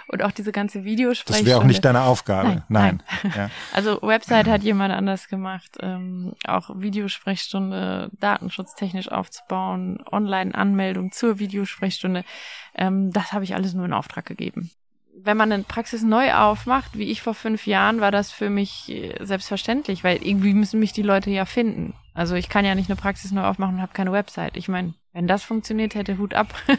Und 0.08 0.25
auch 0.25 0.32
diese 0.32 0.50
ganze 0.50 0.82
Videosprechstunde. 0.82 1.44
Das 1.44 1.46
wäre 1.49 1.60
auch 1.60 1.64
nicht 1.64 1.84
deine 1.84 2.02
Aufgabe. 2.02 2.49
Nein. 2.49 2.64
nein. 2.68 3.02
nein. 3.22 3.32
Ja. 3.37 3.50
Also 3.72 4.02
Website 4.02 4.49
hat 4.49 4.62
jemand 4.64 4.92
anders 4.92 5.28
gemacht. 5.28 5.78
Ähm, 5.80 6.34
auch 6.46 6.70
Videosprechstunde 6.75 8.10
datenschutztechnisch 8.18 9.08
aufzubauen, 9.08 10.02
Online-Anmeldung 10.10 11.12
zur 11.12 11.38
Videosprechstunde. 11.38 12.25
Ähm, 12.75 13.12
das 13.12 13.32
habe 13.32 13.44
ich 13.44 13.54
alles 13.54 13.75
nur 13.75 13.84
in 13.84 13.92
Auftrag 13.92 14.26
gegeben 14.26 14.72
wenn 15.24 15.36
man 15.36 15.52
eine 15.52 15.62
Praxis 15.62 16.02
neu 16.02 16.32
aufmacht, 16.32 16.96
wie 16.96 17.10
ich 17.10 17.22
vor 17.22 17.34
fünf 17.34 17.66
Jahren, 17.66 18.00
war 18.00 18.10
das 18.10 18.30
für 18.30 18.50
mich 18.50 18.88
äh, 18.88 19.14
selbstverständlich, 19.20 20.04
weil 20.04 20.24
irgendwie 20.26 20.54
müssen 20.54 20.80
mich 20.80 20.92
die 20.92 21.02
Leute 21.02 21.30
ja 21.30 21.44
finden. 21.44 21.94
Also 22.14 22.34
ich 22.34 22.48
kann 22.48 22.64
ja 22.64 22.74
nicht 22.74 22.90
eine 22.90 23.00
Praxis 23.00 23.32
neu 23.32 23.44
aufmachen 23.44 23.76
und 23.76 23.82
habe 23.82 23.92
keine 23.92 24.12
Website. 24.12 24.56
Ich 24.56 24.68
meine, 24.68 24.94
wenn 25.12 25.26
das 25.26 25.42
funktioniert, 25.42 25.94
hätte 25.94 26.18
Hut 26.18 26.34
ab. 26.34 26.54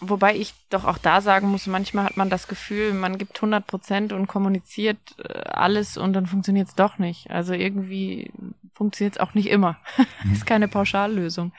Wobei 0.00 0.36
ich 0.36 0.52
doch 0.68 0.84
auch 0.84 0.98
da 0.98 1.22
sagen 1.22 1.48
muss, 1.48 1.66
manchmal 1.66 2.04
hat 2.04 2.18
man 2.18 2.28
das 2.28 2.48
Gefühl, 2.48 2.92
man 2.92 3.16
gibt 3.16 3.36
100 3.36 3.66
Prozent 3.66 4.12
und 4.12 4.26
kommuniziert 4.26 4.98
äh, 5.18 5.38
alles 5.48 5.96
und 5.96 6.12
dann 6.12 6.26
funktioniert 6.26 6.68
es 6.68 6.74
doch 6.74 6.98
nicht. 6.98 7.30
Also 7.30 7.54
irgendwie 7.54 8.30
funktioniert 8.76 9.16
es 9.16 9.20
auch 9.20 9.32
nicht 9.32 9.48
immer. 9.48 9.78
Ist 10.32 10.44
keine 10.44 10.68
Pauschallösung. 10.68 11.52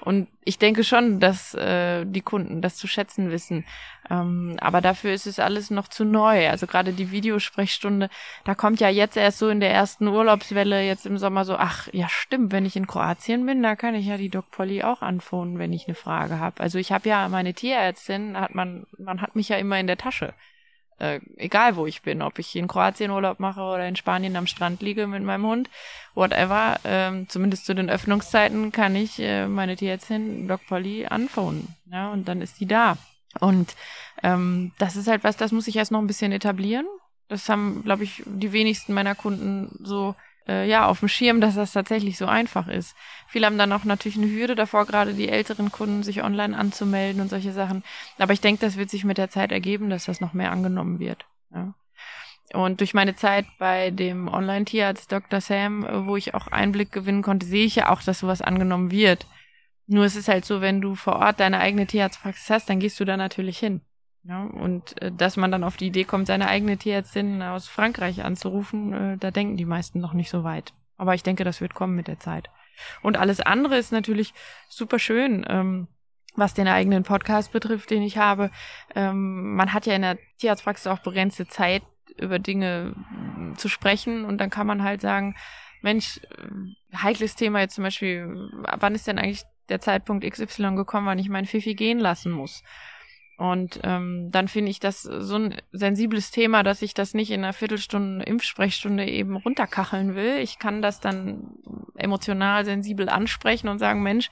Und 0.00 0.28
ich 0.44 0.56
denke 0.56 0.84
schon, 0.84 1.18
dass 1.18 1.52
äh, 1.54 2.04
die 2.06 2.20
Kunden 2.20 2.62
das 2.62 2.76
zu 2.76 2.86
schätzen 2.86 3.30
wissen. 3.30 3.64
Ähm, 4.08 4.56
aber 4.60 4.80
dafür 4.80 5.12
ist 5.12 5.26
es 5.26 5.40
alles 5.40 5.70
noch 5.70 5.88
zu 5.88 6.04
neu. 6.04 6.48
Also 6.48 6.68
gerade 6.68 6.92
die 6.92 7.10
Videosprechstunde, 7.10 8.08
da 8.44 8.54
kommt 8.54 8.78
ja 8.78 8.88
jetzt 8.88 9.16
erst 9.16 9.38
so 9.38 9.48
in 9.48 9.58
der 9.58 9.72
ersten 9.72 10.06
Urlaubswelle 10.06 10.82
jetzt 10.82 11.06
im 11.06 11.18
Sommer 11.18 11.44
so, 11.44 11.56
ach 11.56 11.88
ja 11.92 12.08
stimmt, 12.08 12.52
wenn 12.52 12.64
ich 12.64 12.76
in 12.76 12.86
Kroatien 12.86 13.44
bin, 13.46 13.62
da 13.62 13.74
kann 13.74 13.96
ich 13.96 14.06
ja 14.06 14.16
die 14.16 14.30
Doc 14.30 14.50
Polly 14.52 14.82
auch 14.82 15.02
anphonen, 15.02 15.58
wenn 15.58 15.72
ich 15.72 15.88
eine 15.88 15.96
Frage 15.96 16.38
habe. 16.38 16.60
Also 16.60 16.78
ich 16.78 16.92
habe 16.92 17.08
ja 17.08 17.28
meine 17.28 17.52
Tierärztin, 17.52 18.38
hat 18.38 18.54
man, 18.54 18.86
man 18.96 19.20
hat 19.20 19.34
mich 19.34 19.48
ja 19.48 19.56
immer 19.56 19.78
in 19.78 19.88
der 19.88 19.98
Tasche 19.98 20.34
äh, 21.00 21.20
egal 21.36 21.76
wo 21.76 21.86
ich 21.86 22.02
bin, 22.02 22.22
ob 22.22 22.38
ich 22.38 22.54
in 22.54 22.68
Kroatien 22.68 23.10
Urlaub 23.10 23.40
mache 23.40 23.62
oder 23.62 23.88
in 23.88 23.96
Spanien 23.96 24.36
am 24.36 24.46
Strand 24.46 24.82
liege 24.82 25.06
mit 25.06 25.22
meinem 25.22 25.46
Hund, 25.46 25.70
whatever, 26.14 26.78
ähm, 26.84 27.28
zumindest 27.28 27.66
zu 27.66 27.74
den 27.74 27.90
Öffnungszeiten 27.90 28.70
kann 28.70 28.94
ich 28.94 29.18
äh, 29.18 29.46
meine 29.46 29.76
Tierärztin 29.76 30.46
Doc 30.46 30.60
Polly 30.66 31.06
anphonen, 31.06 31.74
ja, 31.90 32.12
und 32.12 32.28
dann 32.28 32.42
ist 32.42 32.60
die 32.60 32.66
da. 32.66 32.96
Und 33.38 33.74
ähm, 34.22 34.72
das 34.78 34.96
ist 34.96 35.08
halt 35.08 35.24
was, 35.24 35.36
das 35.36 35.52
muss 35.52 35.68
ich 35.68 35.76
erst 35.76 35.92
noch 35.92 36.00
ein 36.00 36.06
bisschen 36.06 36.32
etablieren. 36.32 36.86
Das 37.28 37.48
haben, 37.48 37.82
glaube 37.84 38.04
ich, 38.04 38.22
die 38.26 38.52
wenigsten 38.52 38.92
meiner 38.92 39.14
Kunden 39.14 39.78
so 39.82 40.16
äh, 40.50 40.66
ja, 40.68 40.86
auf 40.86 40.98
dem 40.98 41.08
Schirm, 41.08 41.40
dass 41.40 41.54
das 41.54 41.72
tatsächlich 41.72 42.18
so 42.18 42.26
einfach 42.26 42.66
ist. 42.66 42.96
Viele 43.28 43.46
haben 43.46 43.58
dann 43.58 43.72
auch 43.72 43.84
natürlich 43.84 44.18
eine 44.18 44.30
Hürde 44.30 44.56
davor, 44.56 44.84
gerade 44.84 45.14
die 45.14 45.28
älteren 45.28 45.70
Kunden, 45.70 46.02
sich 46.02 46.24
online 46.24 46.56
anzumelden 46.56 47.22
und 47.22 47.28
solche 47.28 47.52
Sachen. 47.52 47.84
Aber 48.18 48.32
ich 48.32 48.40
denke, 48.40 48.60
das 48.60 48.76
wird 48.76 48.90
sich 48.90 49.04
mit 49.04 49.18
der 49.18 49.30
Zeit 49.30 49.52
ergeben, 49.52 49.90
dass 49.90 50.06
das 50.06 50.20
noch 50.20 50.32
mehr 50.32 50.50
angenommen 50.50 50.98
wird. 50.98 51.26
Ja. 51.54 51.74
Und 52.52 52.80
durch 52.80 52.94
meine 52.94 53.14
Zeit 53.14 53.46
bei 53.58 53.90
dem 53.92 54.26
Online-Tierarzt 54.26 55.12
Dr. 55.12 55.40
Sam, 55.40 55.86
wo 56.06 56.16
ich 56.16 56.34
auch 56.34 56.48
Einblick 56.48 56.90
gewinnen 56.90 57.22
konnte, 57.22 57.46
sehe 57.46 57.64
ich 57.64 57.76
ja 57.76 57.90
auch, 57.90 58.02
dass 58.02 58.18
sowas 58.18 58.42
angenommen 58.42 58.90
wird. 58.90 59.26
Nur 59.86 60.04
es 60.04 60.16
ist 60.16 60.28
halt 60.28 60.44
so, 60.44 60.60
wenn 60.60 60.80
du 60.80 60.96
vor 60.96 61.16
Ort 61.16 61.38
deine 61.38 61.60
eigene 61.60 61.86
Tierarztpraxis 61.86 62.50
hast, 62.50 62.68
dann 62.68 62.80
gehst 62.80 62.98
du 62.98 63.04
da 63.04 63.16
natürlich 63.16 63.58
hin. 63.58 63.82
Ja, 64.22 64.44
und 64.44 65.00
äh, 65.00 65.10
dass 65.10 65.36
man 65.36 65.50
dann 65.50 65.64
auf 65.64 65.76
die 65.76 65.86
Idee 65.86 66.04
kommt, 66.04 66.26
seine 66.26 66.48
eigene 66.48 66.76
Tierärztin 66.76 67.42
aus 67.42 67.68
Frankreich 67.68 68.22
anzurufen, 68.22 68.92
äh, 68.92 69.16
da 69.16 69.30
denken 69.30 69.56
die 69.56 69.64
meisten 69.64 70.00
noch 70.00 70.12
nicht 70.12 70.30
so 70.30 70.44
weit. 70.44 70.74
Aber 70.96 71.14
ich 71.14 71.22
denke, 71.22 71.44
das 71.44 71.60
wird 71.60 71.74
kommen 71.74 71.94
mit 71.94 72.08
der 72.08 72.18
Zeit. 72.18 72.50
Und 73.02 73.16
alles 73.16 73.40
andere 73.40 73.78
ist 73.78 73.92
natürlich 73.92 74.34
super 74.68 74.98
schön, 74.98 75.44
ähm, 75.48 75.88
was 76.36 76.54
den 76.54 76.68
eigenen 76.68 77.02
Podcast 77.02 77.52
betrifft, 77.52 77.90
den 77.90 78.02
ich 78.02 78.18
habe. 78.18 78.50
Ähm, 78.94 79.54
man 79.54 79.72
hat 79.72 79.86
ja 79.86 79.94
in 79.94 80.02
der 80.02 80.18
Tierarztpraxis 80.38 80.86
auch 80.86 81.00
begrenzte 81.00 81.46
Zeit, 81.48 81.82
über 82.16 82.38
Dinge 82.38 82.94
äh, 83.52 83.56
zu 83.56 83.68
sprechen. 83.68 84.24
Und 84.24 84.38
dann 84.38 84.50
kann 84.50 84.66
man 84.66 84.82
halt 84.82 85.00
sagen, 85.00 85.34
Mensch, 85.80 86.20
äh, 86.36 86.96
heikles 86.96 87.34
Thema 87.34 87.60
jetzt 87.60 87.74
zum 87.74 87.84
Beispiel, 87.84 88.50
wann 88.78 88.94
ist 88.94 89.06
denn 89.06 89.18
eigentlich 89.18 89.42
der 89.68 89.80
Zeitpunkt 89.80 90.28
XY 90.28 90.74
gekommen, 90.74 91.06
wann 91.06 91.18
ich 91.18 91.28
meinen 91.28 91.46
Fifi 91.46 91.74
gehen 91.74 91.98
lassen 91.98 92.32
muss? 92.32 92.62
Und 93.40 93.80
ähm, 93.84 94.28
dann 94.30 94.48
finde 94.48 94.70
ich 94.70 94.80
das 94.80 95.00
so 95.00 95.36
ein 95.36 95.56
sensibles 95.72 96.30
Thema, 96.30 96.62
dass 96.62 96.82
ich 96.82 96.92
das 96.92 97.14
nicht 97.14 97.30
in 97.30 97.42
einer 97.42 97.54
Viertelstunde 97.54 98.22
Impfsprechstunde 98.26 99.06
eben 99.06 99.34
runterkacheln 99.34 100.14
will. 100.14 100.36
Ich 100.40 100.58
kann 100.58 100.82
das 100.82 101.00
dann 101.00 101.54
emotional 101.96 102.66
sensibel 102.66 103.08
ansprechen 103.08 103.68
und 103.68 103.78
sagen, 103.78 104.02
Mensch, 104.02 104.28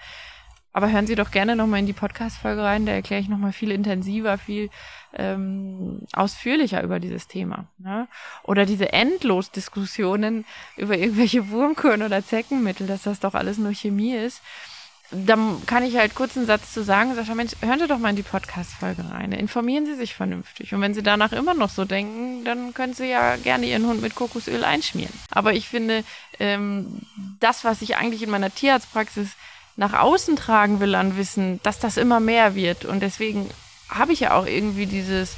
aber 0.75 0.93
hören 0.93 1.07
Sie 1.07 1.15
doch 1.15 1.31
gerne 1.31 1.57
nochmal 1.57 1.81
in 1.81 1.87
die 1.87 1.95
Podcast-Folge 1.95 2.63
rein, 2.63 2.85
da 2.85 2.93
erkläre 2.93 3.23
ich 3.23 3.31
nochmal 3.31 3.55
viel 3.55 3.71
intensiver, 3.71 4.37
viel 4.37 4.69
ähm, 5.15 6.03
ausführlicher 6.13 6.83
über 6.83 7.01
dieses 7.01 7.27
Thema. 7.29 7.67
Ne? 7.79 8.09
Oder 8.43 8.67
diese 8.67 8.93
Endlos-Diskussionen 8.93 10.45
über 10.77 10.99
irgendwelche 10.99 11.49
Wurmkuren 11.49 12.03
oder 12.03 12.23
Zeckenmittel, 12.23 12.87
dass 12.87 13.05
das 13.05 13.21
doch 13.21 13.33
alles 13.33 13.57
nur 13.57 13.73
Chemie 13.73 14.17
ist 14.17 14.43
dann 15.11 15.65
kann 15.65 15.85
ich 15.85 15.97
halt 15.97 16.15
kurz 16.15 16.37
einen 16.37 16.47
Satz 16.47 16.73
zu 16.73 16.85
sagen, 16.85 17.15
Sascha, 17.15 17.35
Mensch, 17.35 17.53
hören 17.61 17.79
Sie 17.79 17.87
doch 17.87 17.99
mal 17.99 18.11
in 18.11 18.17
die 18.17 18.23
Podcast-Folge 18.23 19.11
rein. 19.11 19.33
Informieren 19.33 19.87
Sie 19.87 19.95
sich 19.95 20.15
vernünftig. 20.15 20.75
Und 20.75 20.83
wenn 20.83 20.93
Sie 20.93 21.03
danach 21.03 21.33
immer 21.33 21.55
noch 21.55 21.71
so 21.71 21.87
denken, 21.87 22.45
dann 22.45 22.75
können 22.75 22.93
Sie 22.93 23.07
ja 23.07 23.37
gerne 23.37 23.67
Ihren 23.67 23.87
Hund 23.87 24.03
mit 24.03 24.15
Kokosöl 24.15 24.65
einschmieren. 24.65 25.13
Aber 25.31 25.55
ich 25.55 25.67
finde, 25.69 26.05
ähm, 26.39 27.01
das, 27.41 27.65
was 27.65 27.81
ich 27.81 27.97
eigentlich 27.97 28.23
in 28.23 28.31
meiner 28.31 28.55
Tierarztpraxis 28.55 29.31
nach 29.77 29.95
außen 29.95 30.37
tragen 30.37 30.81
will 30.81 30.95
an 30.95 31.17
Wissen, 31.17 31.61
dass 31.63 31.79
das 31.79 31.97
immer 31.97 32.21
mehr 32.21 32.55
wird. 32.55 32.85
Und 32.85 33.01
deswegen 33.01 33.49
habe 33.89 34.13
ich 34.13 34.21
ja 34.21 34.35
auch 34.35 34.45
irgendwie 34.45 34.87
dieses 34.87 35.37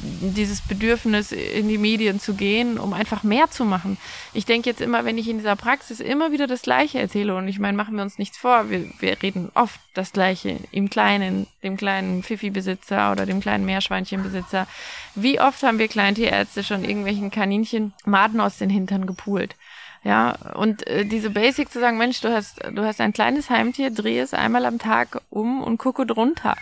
dieses 0.00 0.60
Bedürfnis, 0.60 1.32
in 1.32 1.68
die 1.68 1.78
Medien 1.78 2.20
zu 2.20 2.34
gehen, 2.34 2.78
um 2.78 2.92
einfach 2.92 3.22
mehr 3.22 3.50
zu 3.50 3.64
machen. 3.64 3.98
Ich 4.32 4.44
denke 4.44 4.70
jetzt 4.70 4.80
immer, 4.80 5.04
wenn 5.04 5.18
ich 5.18 5.28
in 5.28 5.38
dieser 5.38 5.56
Praxis 5.56 6.00
immer 6.00 6.30
wieder 6.30 6.46
das 6.46 6.62
Gleiche 6.62 6.98
erzähle, 7.00 7.34
und 7.34 7.48
ich 7.48 7.58
meine, 7.58 7.76
machen 7.76 7.96
wir 7.96 8.02
uns 8.02 8.18
nichts 8.18 8.38
vor, 8.38 8.70
wir, 8.70 8.88
wir 9.00 9.20
reden 9.22 9.50
oft 9.54 9.80
das 9.94 10.12
Gleiche 10.12 10.58
im 10.70 10.88
Kleinen, 10.88 11.46
dem 11.62 11.76
kleinen 11.76 12.22
Pfiffi-Besitzer 12.22 13.10
oder 13.10 13.26
dem 13.26 13.40
kleinen 13.40 13.64
Meerschweinchenbesitzer. 13.64 14.66
Wie 15.14 15.40
oft 15.40 15.62
haben 15.62 15.78
wir 15.78 15.88
Kleintierärzte 15.88 16.62
schon 16.62 16.84
irgendwelchen 16.84 17.30
Kaninchen 17.30 17.92
Maden 18.04 18.40
aus 18.40 18.58
den 18.58 18.70
Hintern 18.70 19.06
gepult? 19.06 19.56
Ja, 20.04 20.36
und 20.54 20.86
äh, 20.86 21.04
diese 21.04 21.30
Basic 21.30 21.72
zu 21.72 21.80
sagen, 21.80 21.98
Mensch, 21.98 22.20
du 22.20 22.32
hast, 22.32 22.60
du 22.72 22.84
hast 22.84 23.00
ein 23.00 23.12
kleines 23.12 23.50
Heimtier, 23.50 23.90
dreh 23.90 24.20
es 24.20 24.32
einmal 24.32 24.64
am 24.64 24.78
Tag 24.78 25.20
um 25.28 25.62
und 25.62 25.78
gucke 25.78 26.06
drunter. 26.06 26.56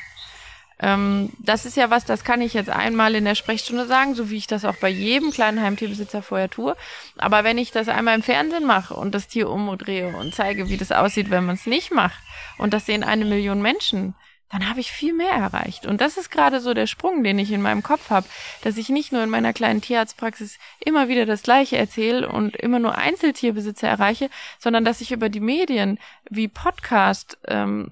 Ähm, 0.78 1.30
das 1.38 1.64
ist 1.64 1.76
ja 1.76 1.90
was, 1.90 2.04
das 2.04 2.22
kann 2.22 2.42
ich 2.42 2.52
jetzt 2.52 2.68
einmal 2.68 3.14
in 3.14 3.24
der 3.24 3.34
Sprechstunde 3.34 3.86
sagen, 3.86 4.14
so 4.14 4.30
wie 4.30 4.36
ich 4.36 4.46
das 4.46 4.64
auch 4.64 4.76
bei 4.76 4.90
jedem 4.90 5.30
kleinen 5.30 5.62
Heimtierbesitzer 5.62 6.22
vorher 6.22 6.50
tue. 6.50 6.76
Aber 7.16 7.44
wenn 7.44 7.58
ich 7.58 7.70
das 7.70 7.88
einmal 7.88 8.14
im 8.14 8.22
Fernsehen 8.22 8.66
mache 8.66 8.94
und 8.94 9.14
das 9.14 9.28
Tier 9.28 9.48
umdrehe 9.48 10.14
und 10.16 10.34
zeige, 10.34 10.68
wie 10.68 10.76
das 10.76 10.92
aussieht, 10.92 11.30
wenn 11.30 11.46
man 11.46 11.54
es 11.54 11.66
nicht 11.66 11.92
macht, 11.92 12.20
und 12.58 12.74
das 12.74 12.86
sehen 12.86 13.04
eine 13.04 13.24
Million 13.24 13.62
Menschen, 13.62 14.14
dann 14.50 14.68
habe 14.68 14.80
ich 14.80 14.92
viel 14.92 15.12
mehr 15.12 15.32
erreicht. 15.32 15.86
Und 15.86 16.00
das 16.00 16.16
ist 16.16 16.30
gerade 16.30 16.60
so 16.60 16.72
der 16.72 16.86
Sprung, 16.86 17.24
den 17.24 17.38
ich 17.38 17.50
in 17.50 17.62
meinem 17.62 17.82
Kopf 17.82 18.10
habe, 18.10 18.28
dass 18.62 18.76
ich 18.76 18.88
nicht 18.88 19.12
nur 19.12 19.22
in 19.22 19.30
meiner 19.30 19.52
kleinen 19.52 19.80
Tierarztpraxis 19.80 20.58
immer 20.84 21.08
wieder 21.08 21.26
das 21.26 21.42
Gleiche 21.42 21.76
erzähle 21.76 22.28
und 22.28 22.54
immer 22.56 22.78
nur 22.78 22.96
Einzeltierbesitzer 22.96 23.88
erreiche, 23.88 24.30
sondern 24.58 24.84
dass 24.84 25.00
ich 25.00 25.10
über 25.10 25.28
die 25.28 25.40
Medien 25.40 25.98
wie 26.30 26.46
Podcast 26.46 27.38
ähm, 27.48 27.90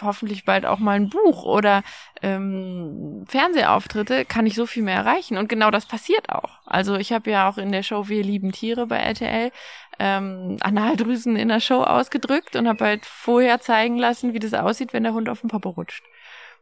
hoffentlich 0.00 0.44
bald 0.44 0.66
auch 0.66 0.78
mal 0.78 0.96
ein 0.96 1.10
Buch 1.10 1.44
oder 1.44 1.82
ähm, 2.22 3.24
Fernsehauftritte, 3.28 4.24
kann 4.24 4.46
ich 4.46 4.54
so 4.54 4.66
viel 4.66 4.82
mehr 4.82 4.96
erreichen. 4.96 5.36
Und 5.36 5.48
genau 5.48 5.70
das 5.70 5.86
passiert 5.86 6.30
auch. 6.30 6.60
Also 6.66 6.96
ich 6.96 7.12
habe 7.12 7.30
ja 7.30 7.48
auch 7.48 7.58
in 7.58 7.72
der 7.72 7.82
Show 7.82 8.08
Wir 8.08 8.22
lieben 8.22 8.52
Tiere 8.52 8.86
bei 8.86 8.98
RTL 8.98 9.50
ähm, 9.98 10.56
Analdrüsen 10.60 11.36
in 11.36 11.48
der 11.48 11.60
Show 11.60 11.82
ausgedrückt 11.82 12.56
und 12.56 12.68
habe 12.68 12.84
halt 12.84 13.06
vorher 13.06 13.60
zeigen 13.60 13.96
lassen, 13.96 14.34
wie 14.34 14.38
das 14.38 14.54
aussieht, 14.54 14.92
wenn 14.92 15.04
der 15.04 15.14
Hund 15.14 15.28
auf 15.28 15.40
den 15.40 15.48
Popo 15.48 15.70
rutscht. 15.70 16.02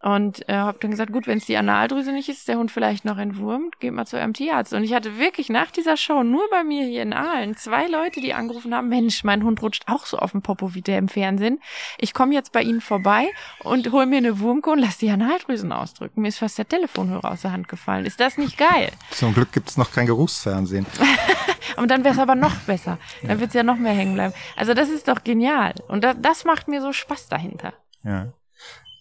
Und 0.03 0.49
äh, 0.49 0.55
habe 0.55 0.79
dann 0.81 0.91
gesagt, 0.91 1.13
gut, 1.13 1.29
wenn 1.29 1.39
es 1.39 1.47
die 1.47 1.57
Analdrüse 1.57 2.11
nicht 2.11 2.29
ist, 2.29 2.49
der 2.49 2.59
Hund 2.59 2.73
vielleicht 2.73 3.05
noch 3.05 3.19
entwurmt, 3.19 3.79
geht 3.79 3.93
mal 3.93 4.05
zu 4.05 4.17
eurem 4.17 4.35
Tierarzt. 4.35 4.73
Und 4.73 4.83
ich 4.83 4.95
hatte 4.95 5.17
wirklich 5.17 5.49
nach 5.49 5.71
dieser 5.71 5.97
Show 5.97 6.25
nur 6.25 6.43
bei 6.51 6.65
mir 6.65 6.85
hier 6.85 7.03
in 7.03 7.13
Aalen 7.13 7.57
zwei 7.57 7.87
Leute, 7.87 8.21
die 8.21 8.35
angerufen 8.35 8.75
haben, 8.75 8.89
Mensch, 8.89 9.23
mein 9.23 9.45
Hund 9.45 9.63
rutscht 9.63 9.85
auch 9.87 10.05
so 10.07 10.19
auf 10.19 10.33
dem 10.33 10.43
Popo 10.43 10.75
wie 10.75 10.83
der 10.83 10.99
im 10.99 11.09
Fernsehen. 11.09 11.61
Ich 11.99 12.15
komme 12.15 12.35
jetzt 12.35 12.51
bei 12.51 12.63
Ihnen 12.63 12.81
vorbei 12.81 13.29
und 13.63 13.93
hol 13.93 14.07
mir 14.07 14.17
eine 14.17 14.41
Wurmke 14.41 14.71
und 14.71 14.81
lass 14.81 14.99
die 14.99 15.09
Analdrüsen 15.09 15.71
ausdrücken. 15.71 16.23
Mir 16.23 16.29
ist 16.29 16.39
fast 16.39 16.59
der 16.59 16.67
Telefonhörer 16.67 17.31
aus 17.31 17.43
der 17.43 17.53
Hand 17.53 17.69
gefallen. 17.69 18.05
Ist 18.05 18.19
das 18.19 18.39
nicht 18.39 18.59
geil? 18.59 18.91
Zum 19.13 19.35
Glück 19.35 19.53
gibt's 19.53 19.77
noch 19.77 19.93
kein 19.93 20.07
Geruchsfernsehen. 20.07 20.85
und 21.77 21.93
dann 21.93 22.03
wäre 22.03 22.15
es 22.15 22.21
aber 22.21 22.35
noch 22.35 22.57
besser. 22.67 22.99
Dann 23.23 23.39
wird's 23.39 23.55
ja 23.55 23.63
noch 23.63 23.77
mehr 23.77 23.93
hängen 23.93 24.15
bleiben. 24.15 24.35
Also 24.57 24.75
das 24.75 24.89
ist 24.89 25.07
doch 25.07 25.23
genial. 25.23 25.75
Und 25.87 26.03
das, 26.03 26.17
das 26.19 26.45
macht 26.45 26.67
mir 26.67 26.83
so 26.83 26.93
Spaß 26.93 27.29
dahinter. 27.29 27.73
Ja. 28.03 28.33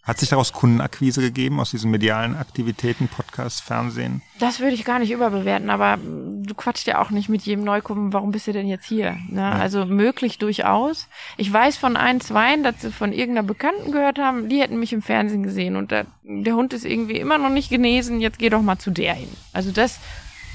Hat 0.04 0.20
sich 0.20 0.30
daraus 0.30 0.52
Kundenakquise 0.52 1.22
gegeben 1.22 1.60
aus 1.60 1.70
diesen 1.70 1.92
medialen 1.92 2.36
Aktivitäten, 2.36 3.08
Podcast, 3.08 3.62
Fernsehen? 3.62 4.24
Das 4.40 4.60
würde 4.60 4.74
ich 4.74 4.84
gar 4.84 4.98
nicht 4.98 5.12
überbewerten, 5.12 5.70
aber 5.70 6.00
du 6.02 6.56
quatscht 6.56 6.88
ja 6.88 7.00
auch 7.00 7.12
nicht 7.12 7.30
mit 7.30 7.44
jedem 7.44 7.64
Neukunden, 7.64 8.12
warum 8.12 8.32
bist 8.32 8.48
du 8.48 8.52
denn 8.52 8.68
jetzt 8.68 8.88
hier? 8.88 9.18
Ne? 9.30 9.42
Ja. 9.42 9.52
Also 9.52 9.86
möglich 9.86 10.40
durchaus. 10.40 11.08
Ich 11.38 11.54
weiß 11.54 11.78
von 11.78 11.98
ein, 11.98 12.20
zwei, 12.20 12.58
dass 12.58 12.82
sie 12.82 12.92
von 12.92 13.14
irgendeiner 13.14 13.46
Bekannten 13.46 13.92
gehört 13.92 14.18
haben, 14.18 14.50
die 14.50 14.60
hätten 14.60 14.80
mich 14.80 14.92
im 14.92 15.04
Fernsehen 15.04 15.44
gesehen 15.44 15.76
und 15.76 15.92
der, 15.92 16.08
der 16.24 16.56
Hund 16.56 16.74
ist 16.74 16.84
irgendwie 16.84 17.18
immer 17.18 17.38
noch 17.38 17.50
nicht 17.50 17.70
genesen, 17.70 18.22
jetzt 18.22 18.40
geh 18.40 18.50
doch 18.50 18.64
mal 18.64 18.80
zu 18.80 18.90
der 18.90 19.14
hin. 19.14 19.30
Also 19.54 19.72
das 19.72 20.00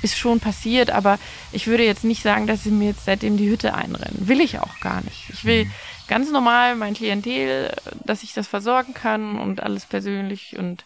ist 0.02 0.18
schon 0.18 0.40
passiert, 0.40 0.90
aber 0.90 1.20
ich 1.52 1.68
würde 1.68 1.84
jetzt 1.84 2.04
nicht 2.04 2.22
sagen, 2.22 2.48
dass 2.48 2.64
sie 2.64 2.70
mir 2.70 2.88
jetzt 2.88 3.04
seitdem 3.04 3.36
die 3.36 3.48
Hütte 3.48 3.74
einrennen. 3.74 4.28
Will 4.28 4.40
ich 4.40 4.58
auch 4.58 4.80
gar 4.80 5.02
nicht. 5.02 5.30
Ich 5.30 5.44
will, 5.44 5.66
mhm 5.66 5.72
ganz 6.08 6.30
normal 6.30 6.76
mein 6.76 6.94
Klientel, 6.94 7.74
dass 8.04 8.22
ich 8.22 8.32
das 8.32 8.46
versorgen 8.46 8.94
kann 8.94 9.38
und 9.38 9.62
alles 9.62 9.86
persönlich 9.86 10.56
und 10.58 10.84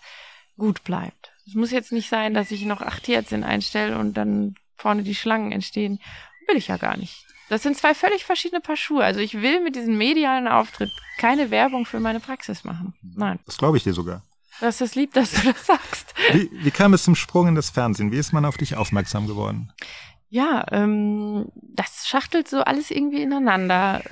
gut 0.57 0.85
bleibt. 0.85 1.33
Es 1.47 1.55
muss 1.55 1.71
jetzt 1.71 1.93
nicht 1.93 2.09
sein, 2.09 2.35
dass 2.35 2.51
ich 2.51 2.65
noch 2.65 2.81
acht 2.81 3.05
Tierärztinnen 3.05 3.45
einstelle 3.45 3.99
und 3.99 4.15
dann 4.15 4.55
vorne 4.77 5.03
die 5.03 5.15
Schlangen 5.15 5.53
entstehen. 5.53 6.01
Will 6.47 6.57
ich 6.57 6.69
ja 6.69 6.77
gar 6.77 6.97
nicht. 6.97 7.25
Das 7.49 7.63
sind 7.65 7.77
zwei 7.77 7.95
völlig 7.95 8.25
verschiedene 8.25 8.61
Paar 8.61 8.77
Schuhe. 8.77 9.05
Also 9.05 9.19
ich 9.21 9.43
will 9.43 9.61
mit 9.61 9.75
diesem 9.75 9.99
medialen 9.99 10.47
Auftritt 10.47 10.91
keine 11.19 11.51
Werbung 11.51 11.85
für 11.85 11.99
meine 11.99 12.21
Praxis 12.21 12.63
machen. 12.65 12.95
Nein. 13.03 13.41
Das 13.45 13.59
glaube 13.59 13.77
ich 13.77 13.83
dir 13.83 13.93
sogar. 13.93 14.23
Das 14.61 14.81
ist 14.81 14.95
lieb, 14.95 15.15
dass 15.15 15.33
du 15.33 15.53
das 15.53 15.67
sagst. 15.67 16.15
Wie, 16.33 16.49
wie 16.53 16.71
kam 16.71 16.95
es 16.95 17.03
zum 17.03 17.17
Sprung 17.17 17.49
in 17.49 17.55
das 17.55 17.71
Fernsehen? 17.71 18.13
Wie 18.13 18.19
ist 18.19 18.33
man 18.33 18.45
auf 18.45 18.57
dich 18.57 18.77
aufmerksam 18.77 19.27
geworden? 19.27 19.73
Ja, 20.29 20.65
ähm, 20.71 21.51
das 21.55 22.07
schachtelt 22.07 22.47
so 22.47 22.61
alles 22.61 22.91
irgendwie 22.91 23.23
ineinander. 23.23 24.03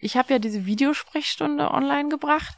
Ich 0.00 0.16
habe 0.16 0.32
ja 0.34 0.38
diese 0.38 0.66
Videosprechstunde 0.66 1.70
online 1.70 2.08
gebracht 2.08 2.56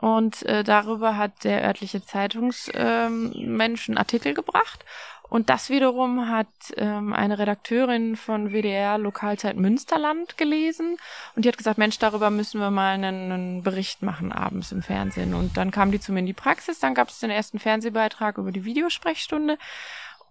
und 0.00 0.42
äh, 0.44 0.64
darüber 0.64 1.16
hat 1.16 1.44
der 1.44 1.62
örtliche 1.64 2.04
Zeitungsmensch 2.04 3.88
ähm, 3.88 3.92
einen 3.92 3.98
Artikel 3.98 4.34
gebracht 4.34 4.84
und 5.28 5.50
das 5.50 5.68
wiederum 5.68 6.30
hat 6.30 6.48
ähm, 6.76 7.12
eine 7.12 7.38
Redakteurin 7.38 8.16
von 8.16 8.50
WDR 8.50 8.96
Lokalzeit 8.96 9.56
Münsterland 9.56 10.38
gelesen 10.38 10.96
und 11.36 11.44
die 11.44 11.48
hat 11.48 11.58
gesagt, 11.58 11.76
Mensch, 11.76 11.98
darüber 11.98 12.30
müssen 12.30 12.60
wir 12.60 12.70
mal 12.70 12.94
einen, 12.94 13.30
einen 13.30 13.62
Bericht 13.62 14.02
machen 14.02 14.32
abends 14.32 14.72
im 14.72 14.82
Fernsehen. 14.82 15.34
Und 15.34 15.58
dann 15.58 15.70
kam 15.70 15.92
die 15.92 16.00
zu 16.00 16.12
mir 16.12 16.20
in 16.20 16.26
die 16.26 16.32
Praxis, 16.32 16.80
dann 16.80 16.94
gab 16.94 17.10
es 17.10 17.18
den 17.18 17.30
ersten 17.30 17.58
Fernsehbeitrag 17.58 18.38
über 18.38 18.52
die 18.52 18.64
Videosprechstunde. 18.64 19.58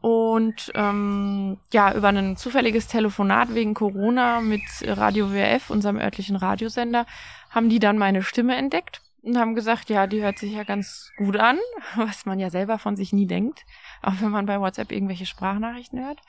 Und 0.01 0.71
ähm, 0.75 1.57
ja, 1.73 1.93
über 1.93 2.09
ein 2.09 2.37
zufälliges 2.37 2.87
Telefonat 2.87 3.53
wegen 3.53 3.73
Corona 3.73 4.41
mit 4.41 4.61
Radio 4.85 5.31
WRF, 5.31 5.69
unserem 5.69 5.97
örtlichen 5.97 6.35
Radiosender, 6.35 7.05
haben 7.49 7.69
die 7.69 7.79
dann 7.79 7.97
meine 7.97 8.23
Stimme 8.23 8.55
entdeckt 8.55 9.01
und 9.23 9.37
haben 9.37 9.55
gesagt, 9.55 9.89
ja, 9.89 10.07
die 10.07 10.21
hört 10.21 10.37
sich 10.37 10.53
ja 10.53 10.63
ganz 10.63 11.11
gut 11.17 11.37
an, 11.37 11.57
was 11.95 12.25
man 12.25 12.39
ja 12.39 12.49
selber 12.49 12.77
von 12.77 12.95
sich 12.95 13.13
nie 13.13 13.27
denkt 13.27 13.65
auch 14.01 14.13
wenn 14.21 14.31
man 14.31 14.45
bei 14.45 14.59
WhatsApp 14.59 14.91
irgendwelche 14.91 15.25
Sprachnachrichten 15.25 16.03
hört. 16.03 16.19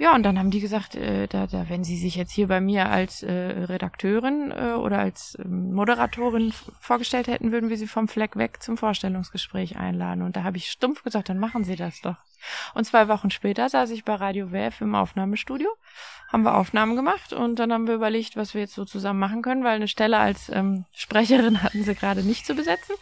Ja, 0.00 0.14
und 0.14 0.22
dann 0.22 0.38
haben 0.38 0.50
die 0.50 0.60
gesagt, 0.60 0.94
äh, 0.94 1.26
da, 1.26 1.46
da, 1.46 1.68
wenn 1.68 1.84
sie 1.84 1.98
sich 1.98 2.14
jetzt 2.16 2.32
hier 2.32 2.48
bei 2.48 2.62
mir 2.62 2.88
als 2.88 3.22
äh, 3.22 3.30
Redakteurin 3.30 4.50
äh, 4.50 4.72
oder 4.72 4.98
als 4.98 5.34
äh, 5.34 5.46
Moderatorin 5.46 6.54
vorgestellt 6.80 7.26
hätten, 7.26 7.52
würden 7.52 7.68
wir 7.68 7.76
sie 7.76 7.86
vom 7.86 8.08
Fleck 8.08 8.36
weg 8.36 8.62
zum 8.62 8.78
Vorstellungsgespräch 8.78 9.76
einladen. 9.76 10.22
Und 10.22 10.36
da 10.36 10.42
habe 10.42 10.56
ich 10.56 10.70
stumpf 10.70 11.02
gesagt, 11.02 11.28
dann 11.28 11.38
machen 11.38 11.64
sie 11.64 11.76
das 11.76 12.00
doch. 12.00 12.16
Und 12.72 12.84
zwei 12.84 13.08
Wochen 13.08 13.30
später 13.30 13.68
saß 13.68 13.90
ich 13.90 14.06
bei 14.06 14.14
Radio 14.14 14.50
WF 14.52 14.80
im 14.80 14.94
Aufnahmestudio, 14.94 15.68
haben 16.32 16.44
wir 16.44 16.54
Aufnahmen 16.54 16.96
gemacht 16.96 17.34
und 17.34 17.58
dann 17.58 17.70
haben 17.70 17.86
wir 17.86 17.94
überlegt, 17.94 18.36
was 18.36 18.54
wir 18.54 18.62
jetzt 18.62 18.76
so 18.76 18.86
zusammen 18.86 19.20
machen 19.20 19.42
können, 19.42 19.64
weil 19.64 19.76
eine 19.76 19.88
Stelle 19.88 20.16
als 20.16 20.48
ähm, 20.48 20.86
Sprecherin 20.94 21.62
hatten 21.62 21.84
sie 21.84 21.94
gerade 21.94 22.22
nicht 22.22 22.46
zu 22.46 22.54
besetzen. 22.54 22.94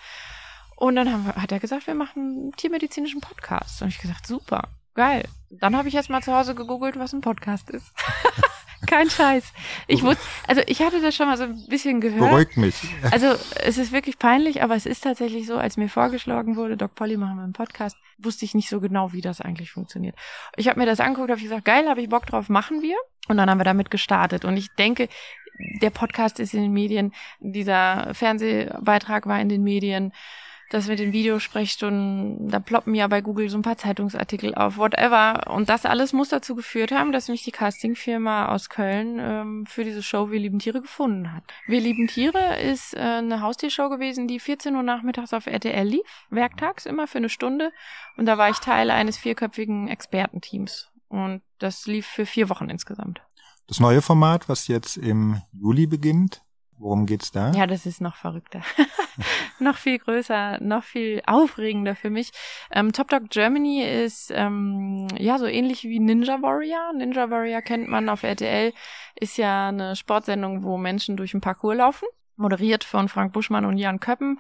Und 0.74 0.96
dann 0.96 1.12
haben 1.12 1.26
wir, 1.26 1.37
hat 1.37 1.52
er 1.52 1.61
gesagt, 1.61 1.87
wir 1.87 1.94
machen 1.94 2.22
einen 2.22 2.52
tiermedizinischen 2.56 3.20
Podcast. 3.20 3.82
Und 3.82 3.88
ich 3.88 4.00
gesagt, 4.00 4.26
super, 4.26 4.62
geil. 4.98 5.22
Dann 5.50 5.76
habe 5.76 5.88
ich 5.88 5.94
erst 5.94 6.11
mal 6.11 6.22
zu 6.22 6.34
Hause 6.34 6.56
gegoogelt, 6.56 6.98
was 6.98 7.12
ein 7.12 7.20
Podcast 7.20 7.70
ist. 7.70 7.92
Kein 8.88 9.08
Scheiß. 9.08 9.52
Ich 9.87 10.02
wusste, 10.02 10.22
also 10.48 10.61
ich 10.66 10.82
hatte 10.82 11.00
das 11.00 11.14
schon 11.14 11.28
mal 11.28 11.37
so 11.37 11.44
ein 11.44 11.66
bisschen 11.68 12.00
gehört. 12.00 12.30
Beruhigt 12.30 12.56
mich. 12.56 12.74
Also 13.12 13.37
es 13.62 13.78
ist 13.78 13.92
wirklich 13.92 14.18
peinlich, 14.18 14.61
aber 14.62 14.74
es 14.74 14.87
ist 14.87 15.04
tatsächlich 15.04 15.46
so, 15.46 15.56
als 15.56 15.76
mir 15.76 15.88
vorgeschlagen 15.88 16.56
wurde, 16.56 16.76
Doc 16.76 16.96
Polly 16.96 17.16
machen 17.16 17.37
wir 17.37 17.44
einen 17.44 17.52
Podcast, 17.52 17.96
wusste 18.18 18.44
ich 18.44 18.54
nicht 18.54 18.68
so 18.68 18.80
genau, 18.80 19.12
wie 19.12 19.20
das 19.20 19.40
eigentlich 19.40 19.70
funktioniert. 19.70 20.16
Ich 20.56 20.66
habe 20.68 20.80
mir 20.80 20.87
das 20.87 20.98
angeguckt, 20.98 21.30
habe 21.30 21.40
gesagt, 21.40 21.64
geil, 21.64 21.88
habe 21.88 22.02
ich 22.02 22.08
Bock 22.08 22.26
drauf, 22.26 22.48
machen 22.48 22.82
wir. 22.82 22.96
Und 23.28 23.37
dann 23.37 23.48
haben 23.48 23.58
wir 23.58 23.64
damit 23.64 23.92
gestartet. 23.92 24.44
Und 24.44 24.56
ich 24.56 24.68
denke, 24.74 25.08
der 25.80 25.90
Podcast 25.90 26.40
ist 26.40 26.54
in 26.54 26.62
den 26.62 26.72
Medien, 26.72 27.12
dieser 27.38 28.14
Fernsehbeitrag 28.14 29.26
war 29.26 29.40
in 29.40 29.48
den 29.48 29.62
Medien 29.62 30.12
das 30.70 30.87
mit 30.87 30.98
den 30.98 31.12
Videosprechstunden, 31.12 32.48
da 32.48 32.61
ploppen 32.61 32.94
ja 32.94 33.07
bei 33.09 33.22
Google 33.22 33.48
so 33.48 33.57
ein 33.57 33.62
paar 33.62 33.78
Zeitungsartikel 33.78 34.54
auf, 34.54 34.76
whatever. 34.76 35.50
Und 35.50 35.68
das 35.68 35.87
alles 35.87 36.12
muss 36.12 36.28
dazu 36.28 36.54
geführt 36.54 36.92
haben, 36.92 37.12
dass 37.12 37.28
mich 37.28 37.42
die 37.42 37.52
Castingfirma 37.52 38.46
aus 38.54 38.68
Köln 38.68 39.18
ähm, 39.18 39.66
für 39.66 39.85
diese 39.85 40.02
Show 40.02 40.31
Wir 40.31 40.40
lieben 40.40 40.59
Tiere 40.59 40.83
gefunden 40.83 41.33
hat. 41.33 41.44
Wir 41.66 41.81
lieben 41.81 42.07
Tiere 42.07 42.61
ist 42.61 42.94
äh, 42.94 42.98
eine 42.98 43.40
Haustiershow 43.40 43.88
gewesen, 43.88 44.28
die 44.28 44.40
14 44.40 44.76
Uhr 44.76 44.83
nachmittags 44.83 45.33
auf 45.33 45.46
RTL 45.46 45.87
lief, 45.87 46.26
werktags 46.28 46.85
immer 46.85 47.07
für 47.07 47.18
eine 47.18 47.31
Stunde. 47.31 47.72
Und 48.16 48.26
da 48.26 48.37
war 48.37 48.50
ich 48.50 48.59
Teil 48.59 48.90
eines 48.90 49.16
vierköpfigen 49.16 49.88
Expertenteams. 49.88 50.90
Und 51.09 51.40
das 51.59 51.87
lief 51.87 52.07
für 52.07 52.26
vier 52.26 52.50
Wochen 52.50 52.68
insgesamt. 52.68 53.22
Das 53.68 53.81
neue 53.81 54.02
Format, 54.02 54.48
was 54.48 54.68
jetzt 54.68 54.96
im 54.96 55.40
Juli 55.52 55.87
beginnt, 55.87 56.42
Worum 56.79 57.07
geht's 57.07 57.33
da? 57.33 57.51
Ja, 57.53 57.67
das 57.67 57.87
ist 57.87 58.01
noch 58.01 58.14
verrückter. 58.14 58.62
noch 59.59 59.77
viel 59.77 59.99
größer, 59.99 60.61
noch 60.61 60.85
viel 60.85 61.21
aufregender 61.27 61.97
für 61.97 62.11
mich. 62.11 62.31
Ähm, 62.71 62.93
Top 62.93 63.09
Dog 63.09 63.31
Germany 63.31 63.83
ist 63.83 64.31
ähm, 64.35 65.09
ja 65.19 65.38
so 65.38 65.47
ähnlich 65.47 65.85
wie 65.85 65.99
Ninja 65.99 66.41
Warrior. 66.41 66.93
Ninja 66.95 67.31
Warrior 67.31 67.62
kennt 67.62 67.88
man 67.88 68.09
auf 68.09 68.23
RTL, 68.23 68.73
ist 69.17 69.38
ja 69.38 69.69
eine 69.69 69.97
Sportsendung, 69.97 70.62
wo 70.62 70.77
Menschen 70.77 71.17
durch 71.17 71.35
ein 71.35 71.41
Parcours 71.41 71.77
laufen. 71.77 72.07
Moderiert 72.37 72.85
von 72.85 73.09
Frank 73.09 73.33
Buschmann 73.33 73.64
und 73.64 73.79
Jan 73.79 73.99
Köppen, 73.99 74.38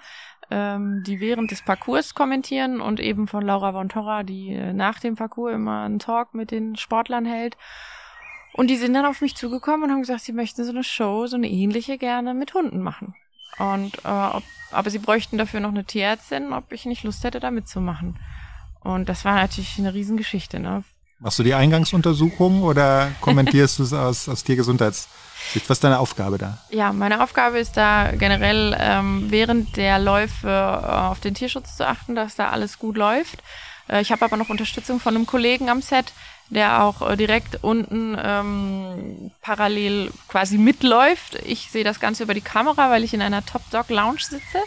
ähm, 0.52 1.02
die 1.04 1.18
während 1.18 1.50
des 1.50 1.62
Parcours 1.62 2.14
kommentieren 2.14 2.80
und 2.80 3.00
eben 3.00 3.26
von 3.26 3.44
Laura 3.44 3.72
von 3.72 3.88
Torra, 3.88 4.22
die 4.22 4.54
äh, 4.54 4.72
nach 4.72 5.00
dem 5.00 5.16
Parcours 5.16 5.54
immer 5.54 5.82
einen 5.82 5.98
Talk 5.98 6.34
mit 6.34 6.52
den 6.52 6.76
Sportlern 6.76 7.24
hält. 7.24 7.56
Und 8.52 8.68
die 8.68 8.76
sind 8.76 8.94
dann 8.94 9.06
auf 9.06 9.20
mich 9.20 9.36
zugekommen 9.36 9.84
und 9.84 9.90
haben 9.90 10.00
gesagt, 10.00 10.22
sie 10.22 10.32
möchten 10.32 10.64
so 10.64 10.70
eine 10.70 10.84
Show, 10.84 11.26
so 11.26 11.36
eine 11.36 11.48
ähnliche 11.48 11.98
gerne 11.98 12.34
mit 12.34 12.54
Hunden 12.54 12.80
machen. 12.80 13.14
Und 13.58 13.96
äh, 14.04 14.08
ob, 14.08 14.42
aber 14.70 14.90
sie 14.90 14.98
bräuchten 14.98 15.38
dafür 15.38 15.60
noch 15.60 15.70
eine 15.70 15.84
Tierärztin, 15.84 16.52
ob 16.52 16.72
ich 16.72 16.86
nicht 16.86 17.04
Lust 17.04 17.24
hätte, 17.24 17.40
da 17.40 17.50
mitzumachen. 17.50 18.18
Und 18.80 19.08
das 19.08 19.24
war 19.24 19.34
natürlich 19.34 19.78
eine 19.78 19.94
Riesengeschichte. 19.94 20.60
Ne? 20.60 20.84
Machst 21.20 21.38
du 21.38 21.42
die 21.42 21.54
Eingangsuntersuchung 21.54 22.62
oder 22.62 23.10
kommentierst 23.20 23.78
du 23.78 23.82
es 23.82 23.92
aus, 23.92 24.28
aus 24.28 24.44
Tiergesundheitssicht? 24.44 25.68
Was 25.68 25.78
ist 25.78 25.84
deine 25.84 25.98
Aufgabe 25.98 26.38
da? 26.38 26.58
Ja, 26.70 26.92
meine 26.92 27.22
Aufgabe 27.22 27.58
ist 27.58 27.76
da 27.76 28.12
generell 28.12 28.76
ähm, 28.78 29.26
während 29.28 29.76
der 29.76 29.98
Läufe 29.98 30.48
äh, 30.48 30.86
auf 30.86 31.18
den 31.20 31.34
Tierschutz 31.34 31.76
zu 31.76 31.86
achten, 31.86 32.14
dass 32.14 32.36
da 32.36 32.50
alles 32.50 32.78
gut 32.78 32.96
läuft. 32.96 33.42
Äh, 33.88 34.00
ich 34.00 34.12
habe 34.12 34.24
aber 34.24 34.36
noch 34.36 34.48
Unterstützung 34.48 35.00
von 35.00 35.16
einem 35.16 35.26
Kollegen 35.26 35.68
am 35.70 35.82
Set, 35.82 36.12
der 36.50 36.82
auch 36.82 37.08
äh, 37.08 37.16
direkt 37.16 37.62
unten 37.62 38.16
ähm, 38.22 39.30
parallel 39.42 40.10
quasi 40.28 40.58
mitläuft. 40.58 41.36
Ich 41.44 41.70
sehe 41.70 41.84
das 41.84 42.00
Ganze 42.00 42.22
über 42.22 42.34
die 42.34 42.40
Kamera, 42.40 42.90
weil 42.90 43.04
ich 43.04 43.14
in 43.14 43.22
einer 43.22 43.44
Top 43.44 43.62
Dog 43.70 43.90
Lounge 43.90 44.20
sitze. 44.20 44.58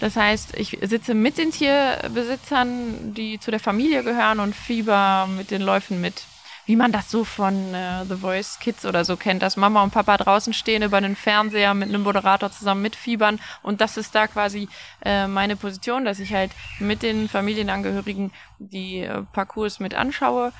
Das 0.00 0.16
heißt, 0.16 0.56
ich 0.56 0.78
sitze 0.82 1.14
mit 1.14 1.38
den 1.38 1.50
Tierbesitzern, 1.50 3.14
die 3.14 3.40
zu 3.40 3.50
der 3.50 3.60
Familie 3.60 4.04
gehören 4.04 4.40
und 4.40 4.54
fieber 4.54 5.26
mit 5.26 5.50
den 5.50 5.62
Läufen 5.62 6.00
mit. 6.00 6.22
Wie 6.66 6.76
man 6.76 6.92
das 6.92 7.10
so 7.10 7.24
von 7.24 7.74
äh, 7.74 8.04
The 8.06 8.16
Voice 8.16 8.58
Kids 8.60 8.84
oder 8.84 9.04
so 9.04 9.16
kennt, 9.16 9.42
dass 9.42 9.56
Mama 9.56 9.82
und 9.82 9.90
Papa 9.90 10.18
draußen 10.18 10.52
stehen 10.52 10.82
über 10.82 11.00
den 11.00 11.16
Fernseher 11.16 11.72
mit 11.72 11.88
einem 11.88 12.02
Moderator 12.02 12.52
zusammen 12.52 12.82
mitfiebern. 12.82 13.40
Und 13.62 13.80
das 13.80 13.96
ist 13.96 14.14
da 14.14 14.26
quasi 14.26 14.68
äh, 15.02 15.26
meine 15.26 15.56
Position, 15.56 16.04
dass 16.04 16.20
ich 16.20 16.34
halt 16.34 16.52
mit 16.78 17.02
den 17.02 17.28
Familienangehörigen 17.28 18.32
die 18.58 19.00
äh, 19.00 19.22
Parcours 19.32 19.80
mit 19.80 19.94
anschaue 19.94 20.52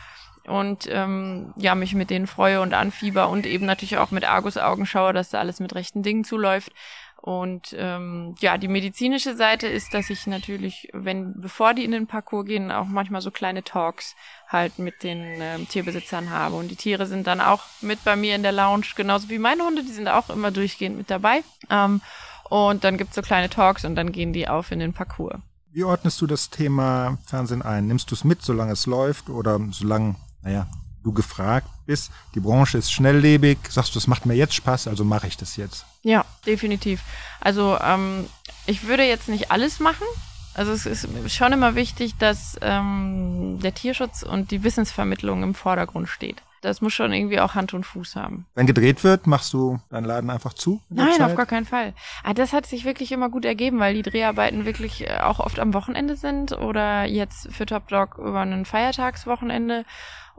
und 0.48 0.88
ähm, 0.90 1.52
ja, 1.56 1.74
mich 1.74 1.94
mit 1.94 2.10
denen 2.10 2.26
freue 2.26 2.60
und 2.60 2.74
anfieber 2.74 3.28
und 3.28 3.46
eben 3.46 3.66
natürlich 3.66 3.98
auch 3.98 4.10
mit 4.10 4.24
Argus-Augen 4.24 4.86
schaue, 4.86 5.12
dass 5.12 5.30
da 5.30 5.38
alles 5.38 5.60
mit 5.60 5.74
rechten 5.74 6.02
Dingen 6.02 6.24
zuläuft. 6.24 6.72
Und 7.20 7.74
ähm, 7.76 8.36
ja, 8.38 8.58
die 8.58 8.68
medizinische 8.68 9.36
Seite 9.36 9.66
ist, 9.66 9.92
dass 9.92 10.08
ich 10.08 10.26
natürlich, 10.26 10.88
wenn 10.92 11.40
bevor 11.40 11.74
die 11.74 11.84
in 11.84 11.90
den 11.90 12.06
Parcours 12.06 12.46
gehen, 12.46 12.70
auch 12.70 12.86
manchmal 12.86 13.20
so 13.20 13.30
kleine 13.30 13.64
Talks 13.64 14.14
halt 14.46 14.78
mit 14.78 15.02
den 15.02 15.22
ähm, 15.40 15.68
Tierbesitzern 15.68 16.30
habe. 16.30 16.54
Und 16.56 16.70
die 16.70 16.76
Tiere 16.76 17.06
sind 17.06 17.26
dann 17.26 17.40
auch 17.40 17.64
mit 17.80 18.02
bei 18.04 18.14
mir 18.14 18.36
in 18.36 18.42
der 18.42 18.52
Lounge, 18.52 18.86
genauso 18.94 19.28
wie 19.28 19.38
meine 19.38 19.64
Hunde, 19.64 19.82
die 19.82 19.92
sind 19.92 20.08
auch 20.08 20.30
immer 20.30 20.52
durchgehend 20.52 20.96
mit 20.96 21.10
dabei. 21.10 21.42
Ähm, 21.68 22.00
und 22.48 22.84
dann 22.84 22.96
gibt's 22.96 23.16
so 23.16 23.22
kleine 23.22 23.50
Talks 23.50 23.84
und 23.84 23.96
dann 23.96 24.12
gehen 24.12 24.32
die 24.32 24.48
auf 24.48 24.70
in 24.70 24.78
den 24.78 24.92
Parcours. 24.92 25.40
Wie 25.70 25.84
ordnest 25.84 26.20
du 26.20 26.26
das 26.26 26.50
Thema 26.50 27.18
Fernsehen 27.26 27.62
ein? 27.62 27.88
Nimmst 27.88 28.10
du 28.10 28.14
es 28.14 28.24
mit, 28.24 28.42
solange 28.42 28.72
es 28.72 28.86
läuft 28.86 29.28
oder 29.28 29.60
solange 29.70 30.16
naja, 30.48 30.66
du 31.04 31.12
gefragt 31.12 31.68
bist, 31.84 32.10
die 32.34 32.40
Branche 32.40 32.78
ist 32.78 32.90
schnelllebig, 32.90 33.58
sagst 33.68 33.94
du, 33.94 33.98
es 33.98 34.06
macht 34.06 34.24
mir 34.24 34.34
jetzt 34.34 34.54
Spaß, 34.54 34.88
also 34.88 35.04
mache 35.04 35.26
ich 35.26 35.36
das 35.36 35.56
jetzt. 35.56 35.84
Ja, 36.02 36.24
definitiv. 36.46 37.02
Also 37.38 37.76
ähm, 37.78 38.26
ich 38.66 38.86
würde 38.86 39.04
jetzt 39.04 39.28
nicht 39.28 39.50
alles 39.50 39.78
machen. 39.78 40.06
Also 40.54 40.72
es 40.72 40.86
ist 40.86 41.06
schon 41.34 41.52
immer 41.52 41.74
wichtig, 41.74 42.16
dass 42.18 42.56
ähm, 42.62 43.58
der 43.62 43.74
Tierschutz 43.74 44.22
und 44.22 44.50
die 44.50 44.64
Wissensvermittlung 44.64 45.42
im 45.42 45.54
Vordergrund 45.54 46.08
steht. 46.08 46.42
Das 46.60 46.80
muss 46.80 46.92
schon 46.92 47.12
irgendwie 47.12 47.40
auch 47.40 47.54
Hand 47.54 47.74
und 47.74 47.84
Fuß 47.84 48.16
haben. 48.16 48.46
Wenn 48.54 48.66
gedreht 48.66 49.04
wird, 49.04 49.26
machst 49.26 49.52
du 49.52 49.78
deinen 49.90 50.04
Laden 50.04 50.30
einfach 50.30 50.54
zu? 50.54 50.80
Nein, 50.88 51.22
auf 51.22 51.36
gar 51.36 51.46
keinen 51.46 51.66
Fall. 51.66 51.94
Ah, 52.24 52.34
das 52.34 52.52
hat 52.52 52.66
sich 52.66 52.84
wirklich 52.84 53.12
immer 53.12 53.28
gut 53.28 53.44
ergeben, 53.44 53.78
weil 53.78 53.94
die 53.94 54.02
Dreharbeiten 54.02 54.64
wirklich 54.64 55.08
äh, 55.08 55.18
auch 55.20 55.38
oft 55.38 55.60
am 55.60 55.74
Wochenende 55.74 56.16
sind 56.16 56.52
oder 56.52 57.04
jetzt 57.04 57.52
für 57.52 57.66
Top 57.66 57.88
Dog 57.88 58.18
über 58.18 58.40
ein 58.40 58.64
Feiertagswochenende. 58.64 59.84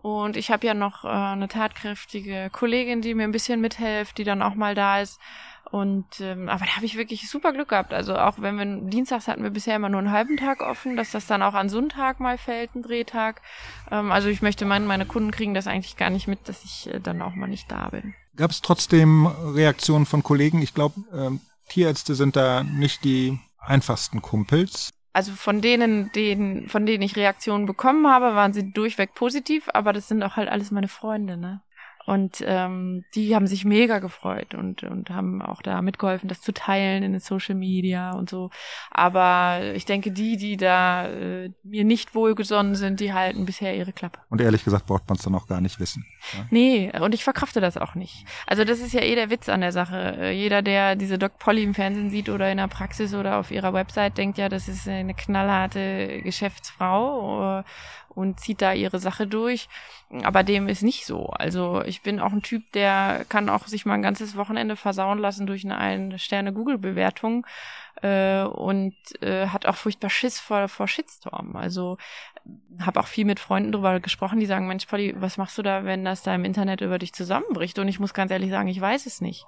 Und 0.01 0.37
ich 0.37 0.49
habe 0.49 0.65
ja 0.65 0.73
noch 0.73 1.03
äh, 1.03 1.09
eine 1.09 1.49
tatkräftige 1.49 2.49
Kollegin, 2.51 3.01
die 3.01 3.13
mir 3.13 3.23
ein 3.23 3.33
bisschen 3.33 3.59
mithilft, 3.59 4.17
die 4.17 4.23
dann 4.23 4.41
auch 4.41 4.55
mal 4.55 4.73
da 4.73 5.01
ist. 5.01 5.19
Und 5.71 6.19
ähm, 6.21 6.49
aber 6.49 6.65
da 6.65 6.77
habe 6.77 6.85
ich 6.85 6.97
wirklich 6.97 7.29
super 7.29 7.51
Glück 7.53 7.69
gehabt. 7.69 7.93
Also 7.93 8.17
auch 8.17 8.35
wenn 8.39 8.57
wir 8.57 8.89
dienstags 8.89 9.27
hatten 9.27 9.43
wir 9.43 9.49
bisher 9.51 9.75
immer 9.75 9.89
nur 9.89 9.99
einen 9.99 10.11
halben 10.11 10.37
Tag 10.37 10.61
offen, 10.61 10.95
dass 10.95 11.11
das 11.11 11.27
dann 11.27 11.43
auch 11.43 11.53
an 11.53 11.69
Sonntag 11.69 12.19
mal 12.19 12.37
fällt, 12.37 12.75
ein 12.75 12.81
Drehtag. 12.81 13.41
Ähm, 13.91 14.11
also 14.11 14.29
ich 14.29 14.41
möchte 14.41 14.65
meinen, 14.65 14.87
meine 14.87 15.05
Kunden 15.05 15.31
kriegen 15.31 15.53
das 15.53 15.67
eigentlich 15.67 15.97
gar 15.97 16.09
nicht 16.09 16.27
mit, 16.27 16.47
dass 16.47 16.63
ich 16.63 16.91
äh, 16.91 16.99
dann 16.99 17.21
auch 17.21 17.35
mal 17.35 17.47
nicht 17.47 17.69
da 17.69 17.89
bin. 17.89 18.15
Gab 18.35 18.51
es 18.51 18.61
trotzdem 18.61 19.27
Reaktionen 19.27 20.05
von 20.05 20.23
Kollegen? 20.23 20.61
Ich 20.61 20.73
glaube, 20.73 21.01
ähm, 21.13 21.41
Tierärzte 21.67 22.15
sind 22.15 22.35
da 22.35 22.63
nicht 22.63 23.03
die 23.03 23.37
einfachsten 23.59 24.21
Kumpels. 24.21 24.89
Also 25.13 25.31
von 25.33 25.61
denen, 25.61 26.11
denen, 26.11 26.69
von 26.69 26.85
denen 26.85 27.01
ich 27.03 27.15
Reaktionen 27.15 27.65
bekommen 27.65 28.07
habe, 28.07 28.35
waren 28.35 28.53
sie 28.53 28.71
durchweg 28.71 29.15
positiv, 29.15 29.67
aber 29.73 29.91
das 29.93 30.07
sind 30.07 30.23
auch 30.23 30.35
halt 30.35 30.49
alles 30.49 30.71
meine 30.71 30.87
Freunde, 30.87 31.35
ne? 31.37 31.61
Und 32.05 32.43
ähm, 32.45 33.05
die 33.13 33.35
haben 33.35 33.45
sich 33.45 33.65
mega 33.65 33.99
gefreut 33.99 34.55
und, 34.55 34.83
und 34.83 35.11
haben 35.11 35.41
auch 35.41 35.61
da 35.61 35.81
mitgeholfen, 35.81 36.27
das 36.27 36.41
zu 36.41 36.53
teilen 36.53 37.03
in 37.03 37.11
den 37.11 37.21
Social 37.21 37.55
Media 37.55 38.11
und 38.13 38.29
so. 38.29 38.49
Aber 38.89 39.61
ich 39.75 39.85
denke, 39.85 40.11
die, 40.11 40.37
die 40.37 40.57
da 40.57 41.07
äh, 41.07 41.51
mir 41.63 41.83
nicht 41.83 42.15
wohlgesonnen 42.15 42.75
sind, 42.75 42.99
die 42.99 43.13
halten 43.13 43.45
bisher 43.45 43.75
ihre 43.75 43.93
Klappe. 43.93 44.19
Und 44.29 44.41
ehrlich 44.41 44.63
gesagt 44.63 44.87
braucht 44.87 45.07
man 45.07 45.17
es 45.17 45.23
dann 45.23 45.35
auch 45.35 45.47
gar 45.47 45.61
nicht 45.61 45.79
wissen. 45.79 46.05
Ja? 46.33 46.45
Nee, 46.49 46.91
und 46.99 47.13
ich 47.13 47.23
verkrafte 47.23 47.61
das 47.61 47.77
auch 47.77 47.95
nicht. 47.95 48.25
Also 48.47 48.63
das 48.63 48.79
ist 48.79 48.93
ja 48.93 49.01
eh 49.01 49.15
der 49.15 49.29
Witz 49.29 49.49
an 49.49 49.61
der 49.61 49.71
Sache. 49.71 50.17
Äh, 50.19 50.31
jeder, 50.31 50.61
der 50.61 50.95
diese 50.95 51.17
Doc 51.17 51.37
Polly 51.37 51.63
im 51.63 51.73
Fernsehen 51.73 52.09
sieht 52.09 52.29
oder 52.29 52.51
in 52.51 52.57
der 52.57 52.67
Praxis 52.67 53.13
oder 53.13 53.37
auf 53.37 53.51
ihrer 53.51 53.73
Website, 53.73 54.17
denkt 54.17 54.37
ja, 54.37 54.49
das 54.49 54.67
ist 54.67 54.87
eine 54.87 55.13
knallharte 55.13 56.21
Geschäftsfrau 56.23 57.59
äh, 57.59 57.63
und 58.09 58.39
zieht 58.39 58.61
da 58.61 58.73
ihre 58.73 58.99
Sache 58.99 59.27
durch. 59.27 59.69
Aber 60.23 60.43
dem 60.43 60.67
ist 60.67 60.81
nicht 60.81 61.05
so. 61.05 61.27
Also 61.27 61.83
ich 61.89 62.01
bin 62.01 62.19
auch 62.19 62.31
ein 62.31 62.43
Typ, 62.43 62.71
der 62.73 63.25
kann 63.27 63.49
auch 63.49 63.67
sich 63.67 63.85
mal 63.85 63.95
ein 63.95 64.01
ganzes 64.01 64.35
Wochenende 64.35 64.75
versauen 64.75 65.19
lassen 65.19 65.47
durch 65.47 65.65
eine 65.65 65.77
Ein-Sterne-Google-Bewertung 65.77 67.45
äh, 68.01 68.43
und 68.43 68.95
äh, 69.21 69.47
hat 69.47 69.65
auch 69.65 69.75
furchtbar 69.75 70.09
Schiss 70.09 70.39
vor, 70.39 70.69
vor 70.69 70.87
Shitstorm. 70.87 71.55
Also 71.55 71.97
habe 72.81 72.99
auch 72.99 73.07
viel 73.07 73.25
mit 73.25 73.39
Freunden 73.39 73.71
drüber 73.71 73.99
gesprochen, 73.99 74.39
die 74.39 74.45
sagen, 74.45 74.67
Mensch, 74.67 74.85
Polly, 74.85 75.13
was 75.17 75.37
machst 75.37 75.57
du 75.57 75.61
da, 75.61 75.83
wenn 75.83 76.05
das 76.05 76.23
da 76.23 76.33
im 76.33 76.45
Internet 76.45 76.81
über 76.81 76.97
dich 76.97 77.13
zusammenbricht? 77.13 77.77
Und 77.77 77.87
ich 77.87 77.99
muss 77.99 78.13
ganz 78.13 78.31
ehrlich 78.31 78.49
sagen, 78.49 78.69
ich 78.69 78.79
weiß 78.79 79.05
es 79.05 79.19
nicht. 79.19 79.45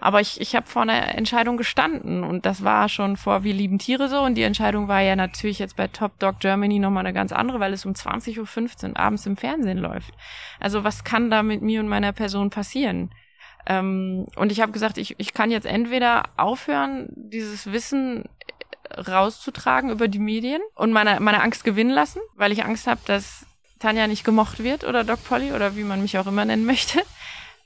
Aber 0.00 0.20
ich, 0.20 0.40
ich 0.40 0.56
habe 0.56 0.66
vor 0.66 0.82
einer 0.82 1.14
Entscheidung 1.14 1.56
gestanden 1.56 2.24
und 2.24 2.44
das 2.44 2.64
war 2.64 2.88
schon 2.88 3.16
vor 3.16 3.44
Wir 3.44 3.54
lieben 3.54 3.78
Tiere 3.78 4.08
so 4.08 4.20
und 4.20 4.34
die 4.34 4.42
Entscheidung 4.42 4.88
war 4.88 5.00
ja 5.00 5.14
natürlich 5.14 5.58
jetzt 5.58 5.76
bei 5.76 5.86
Top 5.86 6.18
Dog 6.18 6.40
Germany 6.40 6.80
nochmal 6.80 7.06
eine 7.06 7.14
ganz 7.14 7.32
andere, 7.32 7.60
weil 7.60 7.72
es 7.72 7.86
um 7.86 7.92
20.15 7.92 8.90
Uhr 8.90 8.96
abends 8.98 9.26
im 9.26 9.36
Fernsehen 9.36 9.78
läuft. 9.78 10.12
Also 10.58 10.82
was 10.82 11.04
kann 11.04 11.30
da 11.30 11.42
mit 11.42 11.62
mir 11.62 11.80
und 11.80 11.88
meiner 11.88 12.12
Person 12.12 12.50
passieren? 12.50 13.10
Ähm, 13.66 14.26
und 14.34 14.50
ich 14.50 14.60
habe 14.60 14.72
gesagt, 14.72 14.98
ich, 14.98 15.14
ich 15.18 15.34
kann 15.34 15.52
jetzt 15.52 15.66
entweder 15.66 16.24
aufhören, 16.36 17.08
dieses 17.14 17.70
Wissen 17.72 18.24
rauszutragen 18.96 19.90
über 19.90 20.08
die 20.08 20.18
Medien 20.18 20.62
und 20.74 20.92
meine, 20.92 21.20
meine 21.20 21.42
Angst 21.42 21.64
gewinnen 21.64 21.90
lassen, 21.90 22.20
weil 22.34 22.52
ich 22.52 22.64
Angst 22.64 22.86
habe, 22.86 23.00
dass 23.06 23.46
Tanja 23.78 24.06
nicht 24.06 24.24
gemocht 24.24 24.62
wird 24.62 24.84
oder 24.84 25.04
Doc 25.04 25.24
Polly 25.24 25.52
oder 25.52 25.76
wie 25.76 25.84
man 25.84 26.02
mich 26.02 26.18
auch 26.18 26.26
immer 26.26 26.44
nennen 26.44 26.64
möchte. 26.66 27.02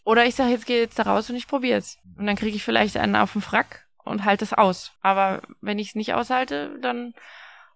Oder 0.04 0.24
ich 0.24 0.36
sage, 0.36 0.50
jetzt 0.50 0.66
gehe 0.66 0.80
jetzt 0.80 0.98
da 0.98 1.02
raus 1.02 1.28
und 1.30 1.36
ich 1.36 1.48
probiere 1.48 1.78
es. 1.78 1.98
Und 2.16 2.26
dann 2.26 2.36
kriege 2.36 2.56
ich 2.56 2.62
vielleicht 2.62 2.96
einen 2.96 3.16
auf 3.16 3.32
den 3.32 3.42
Frack 3.42 3.86
und 4.04 4.24
halte 4.24 4.44
es 4.44 4.52
aus. 4.52 4.92
Aber 5.02 5.42
wenn 5.60 5.80
ich 5.80 5.88
es 5.88 5.94
nicht 5.96 6.14
aushalte, 6.14 6.78
dann 6.80 7.12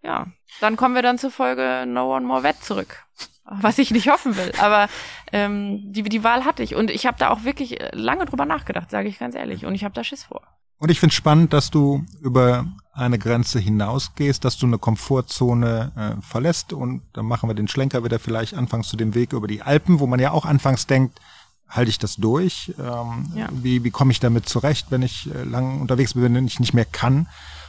ja, 0.02 0.26
dann 0.60 0.76
kommen 0.76 0.94
wir 0.94 1.02
dann 1.02 1.18
zur 1.18 1.30
Folge 1.30 1.84
No 1.86 2.14
One 2.14 2.26
More 2.26 2.42
Wet 2.42 2.62
zurück. 2.62 3.04
Was 3.44 3.78
ich 3.78 3.90
nicht 3.90 4.08
hoffen 4.08 4.36
will. 4.36 4.52
Aber 4.60 4.88
ähm, 5.32 5.92
die, 5.92 6.02
die 6.04 6.22
Wahl 6.22 6.44
hatte 6.44 6.62
ich. 6.62 6.74
Und 6.74 6.90
ich 6.90 7.06
habe 7.06 7.18
da 7.18 7.30
auch 7.30 7.42
wirklich 7.42 7.78
lange 7.92 8.24
drüber 8.24 8.44
nachgedacht, 8.44 8.90
sage 8.90 9.08
ich 9.08 9.18
ganz 9.18 9.34
ehrlich. 9.34 9.66
Und 9.66 9.74
ich 9.74 9.82
habe 9.82 9.94
da 9.94 10.04
Schiss 10.04 10.24
vor. 10.24 10.42
Und 10.81 10.90
ich 10.90 10.99
finde 10.99 11.14
spannend, 11.14 11.53
dass 11.53 11.71
du 11.71 12.05
über 12.23 12.66
eine 12.93 13.19
Grenze 13.19 13.61
hinausgehst, 13.61 14.43
dass 14.45 14.57
du 14.57 14.66
eine 14.66 14.79
Komfortzone 14.79 15.93
äh, 15.95 16.23
verlässt. 16.23 16.73
Und 16.73 17.03
dann 17.12 17.27
machen 17.27 17.51
wir 17.51 17.55
den 17.55 17.69
Schlenker 17.69 18.03
wieder 18.03 18.19
vielleicht 18.19 18.55
anfangs 18.55 18.88
zu 18.88 18.97
dem 18.97 19.14
Weg 19.14 19.35
über 19.35 19.47
die 19.47 19.61
Alpen, 19.61 20.01
wo 20.01 20.07
man 20.07 20.19
ja 20.21 20.33
auch 20.33 20.47
anfangs 20.47 20.87
denkt, 20.87 21.21
halte 21.69 21.90
ich 21.90 21.99
das 21.99 22.16
durch? 22.16 22.75
Ähm, 22.79 23.31
ja. 23.35 23.49
Wie, 23.53 23.85
wie 23.85 23.90
komme 23.90 24.11
ich 24.11 24.21
damit 24.21 24.49
zurecht, 24.49 24.87
wenn 24.88 25.03
ich 25.03 25.33
äh, 25.35 25.45
lang 25.45 25.83
unterwegs 25.83 26.14
bin, 26.14 26.35
wenn 26.35 26.47
ich 26.47 26.61
nicht 26.61 26.73
mehr 26.73 26.87
kann? 26.87 27.29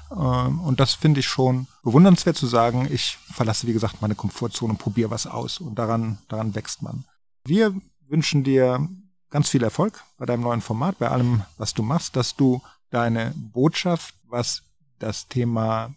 Ähm, 0.10 0.62
und 0.62 0.80
das 0.80 0.94
finde 0.94 1.20
ich 1.20 1.28
schon 1.28 1.68
bewundernswert 1.84 2.38
zu 2.38 2.48
sagen, 2.48 2.88
ich 2.90 3.18
verlasse, 3.30 3.68
wie 3.68 3.74
gesagt, 3.74 4.02
meine 4.02 4.16
Komfortzone 4.16 4.72
und 4.72 4.80
probiere 4.80 5.12
was 5.12 5.28
aus. 5.28 5.60
Und 5.60 5.76
daran, 5.76 6.18
daran 6.30 6.56
wächst 6.56 6.82
man. 6.82 7.04
Wir 7.44 7.76
wünschen 8.08 8.46
dir 8.46 8.88
ganz 9.30 9.50
viel 9.50 9.64
Erfolg 9.64 10.02
bei 10.18 10.26
deinem 10.26 10.44
neuen 10.44 10.62
Format, 10.62 10.98
bei 10.98 11.10
allem, 11.10 11.44
was 11.58 11.74
du 11.74 11.84
machst, 11.84 12.16
dass 12.16 12.38
du 12.38 12.62
deine 12.92 13.34
Botschaft, 13.36 14.14
was 14.28 14.64
das 15.00 15.28
Thema 15.28 15.96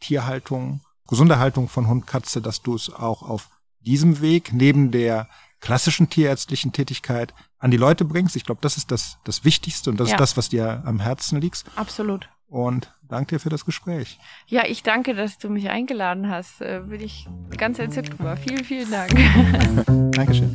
Tierhaltung, 0.00 0.80
gesunde 1.08 1.38
Haltung 1.38 1.68
von 1.68 1.88
Hund, 1.88 2.06
Katze, 2.06 2.40
dass 2.40 2.62
du 2.62 2.74
es 2.74 2.92
auch 2.92 3.22
auf 3.22 3.48
diesem 3.80 4.20
Weg 4.20 4.52
neben 4.52 4.90
der 4.90 5.28
klassischen 5.60 6.08
tierärztlichen 6.08 6.72
Tätigkeit 6.72 7.34
an 7.58 7.70
die 7.70 7.76
Leute 7.76 8.04
bringst. 8.04 8.36
Ich 8.36 8.44
glaube, 8.44 8.60
das 8.60 8.76
ist 8.76 8.90
das, 8.90 9.18
das 9.24 9.44
Wichtigste 9.44 9.90
und 9.90 9.98
das 9.98 10.10
ja. 10.10 10.14
ist 10.14 10.20
das, 10.20 10.36
was 10.36 10.48
dir 10.48 10.82
am 10.84 11.00
Herzen 11.00 11.40
liegt. 11.40 11.64
Absolut. 11.74 12.28
Und 12.48 12.92
danke 13.02 13.36
dir 13.36 13.40
für 13.40 13.48
das 13.48 13.64
Gespräch. 13.64 14.18
Ja, 14.46 14.64
ich 14.66 14.82
danke, 14.82 15.14
dass 15.14 15.38
du 15.38 15.48
mich 15.48 15.68
eingeladen 15.70 16.30
hast. 16.30 16.60
Äh, 16.60 16.82
bin 16.86 17.00
ich 17.00 17.26
ganz 17.56 17.78
entzückt 17.78 18.18
drüber. 18.18 18.36
Vielen, 18.36 18.64
vielen 18.64 18.90
Dank. 18.90 19.12
Dankeschön. 20.12 20.54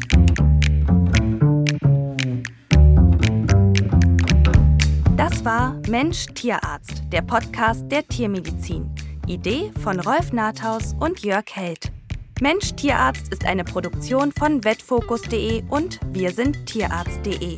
Das 5.21 5.45
war 5.45 5.79
Mensch 5.88 6.25
Tierarzt, 6.34 7.03
der 7.12 7.21
Podcast 7.21 7.84
der 7.91 8.07
Tiermedizin. 8.07 8.89
Idee 9.27 9.71
von 9.84 9.99
Rolf 9.99 10.34
Nathaus 10.34 10.95
und 10.99 11.19
Jörg 11.19 11.45
Held. 11.53 11.91
Mensch 12.39 12.73
Tierarzt 12.73 13.31
ist 13.31 13.45
eine 13.45 13.63
Produktion 13.63 14.31
von 14.31 14.63
vetfokus.de 14.63 15.62
und 15.69 15.99
wir 16.07 16.31
sind 16.31 16.65
tierarzt.de. 16.65 17.55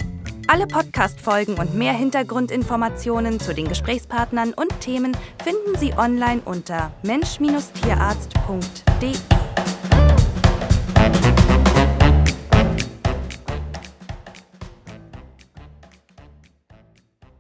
Alle 0.49 0.67
Podcast-Folgen 0.67 1.53
und 1.53 1.73
mehr 1.73 1.93
Hintergrundinformationen 1.93 3.39
zu 3.39 3.53
den 3.53 3.69
Gesprächspartnern 3.69 4.53
und 4.53 4.77
Themen 4.81 5.15
finden 5.41 5.79
Sie 5.79 5.93
online 5.93 6.41
unter 6.43 6.91
mensch-tierarzt.de. 7.03 9.13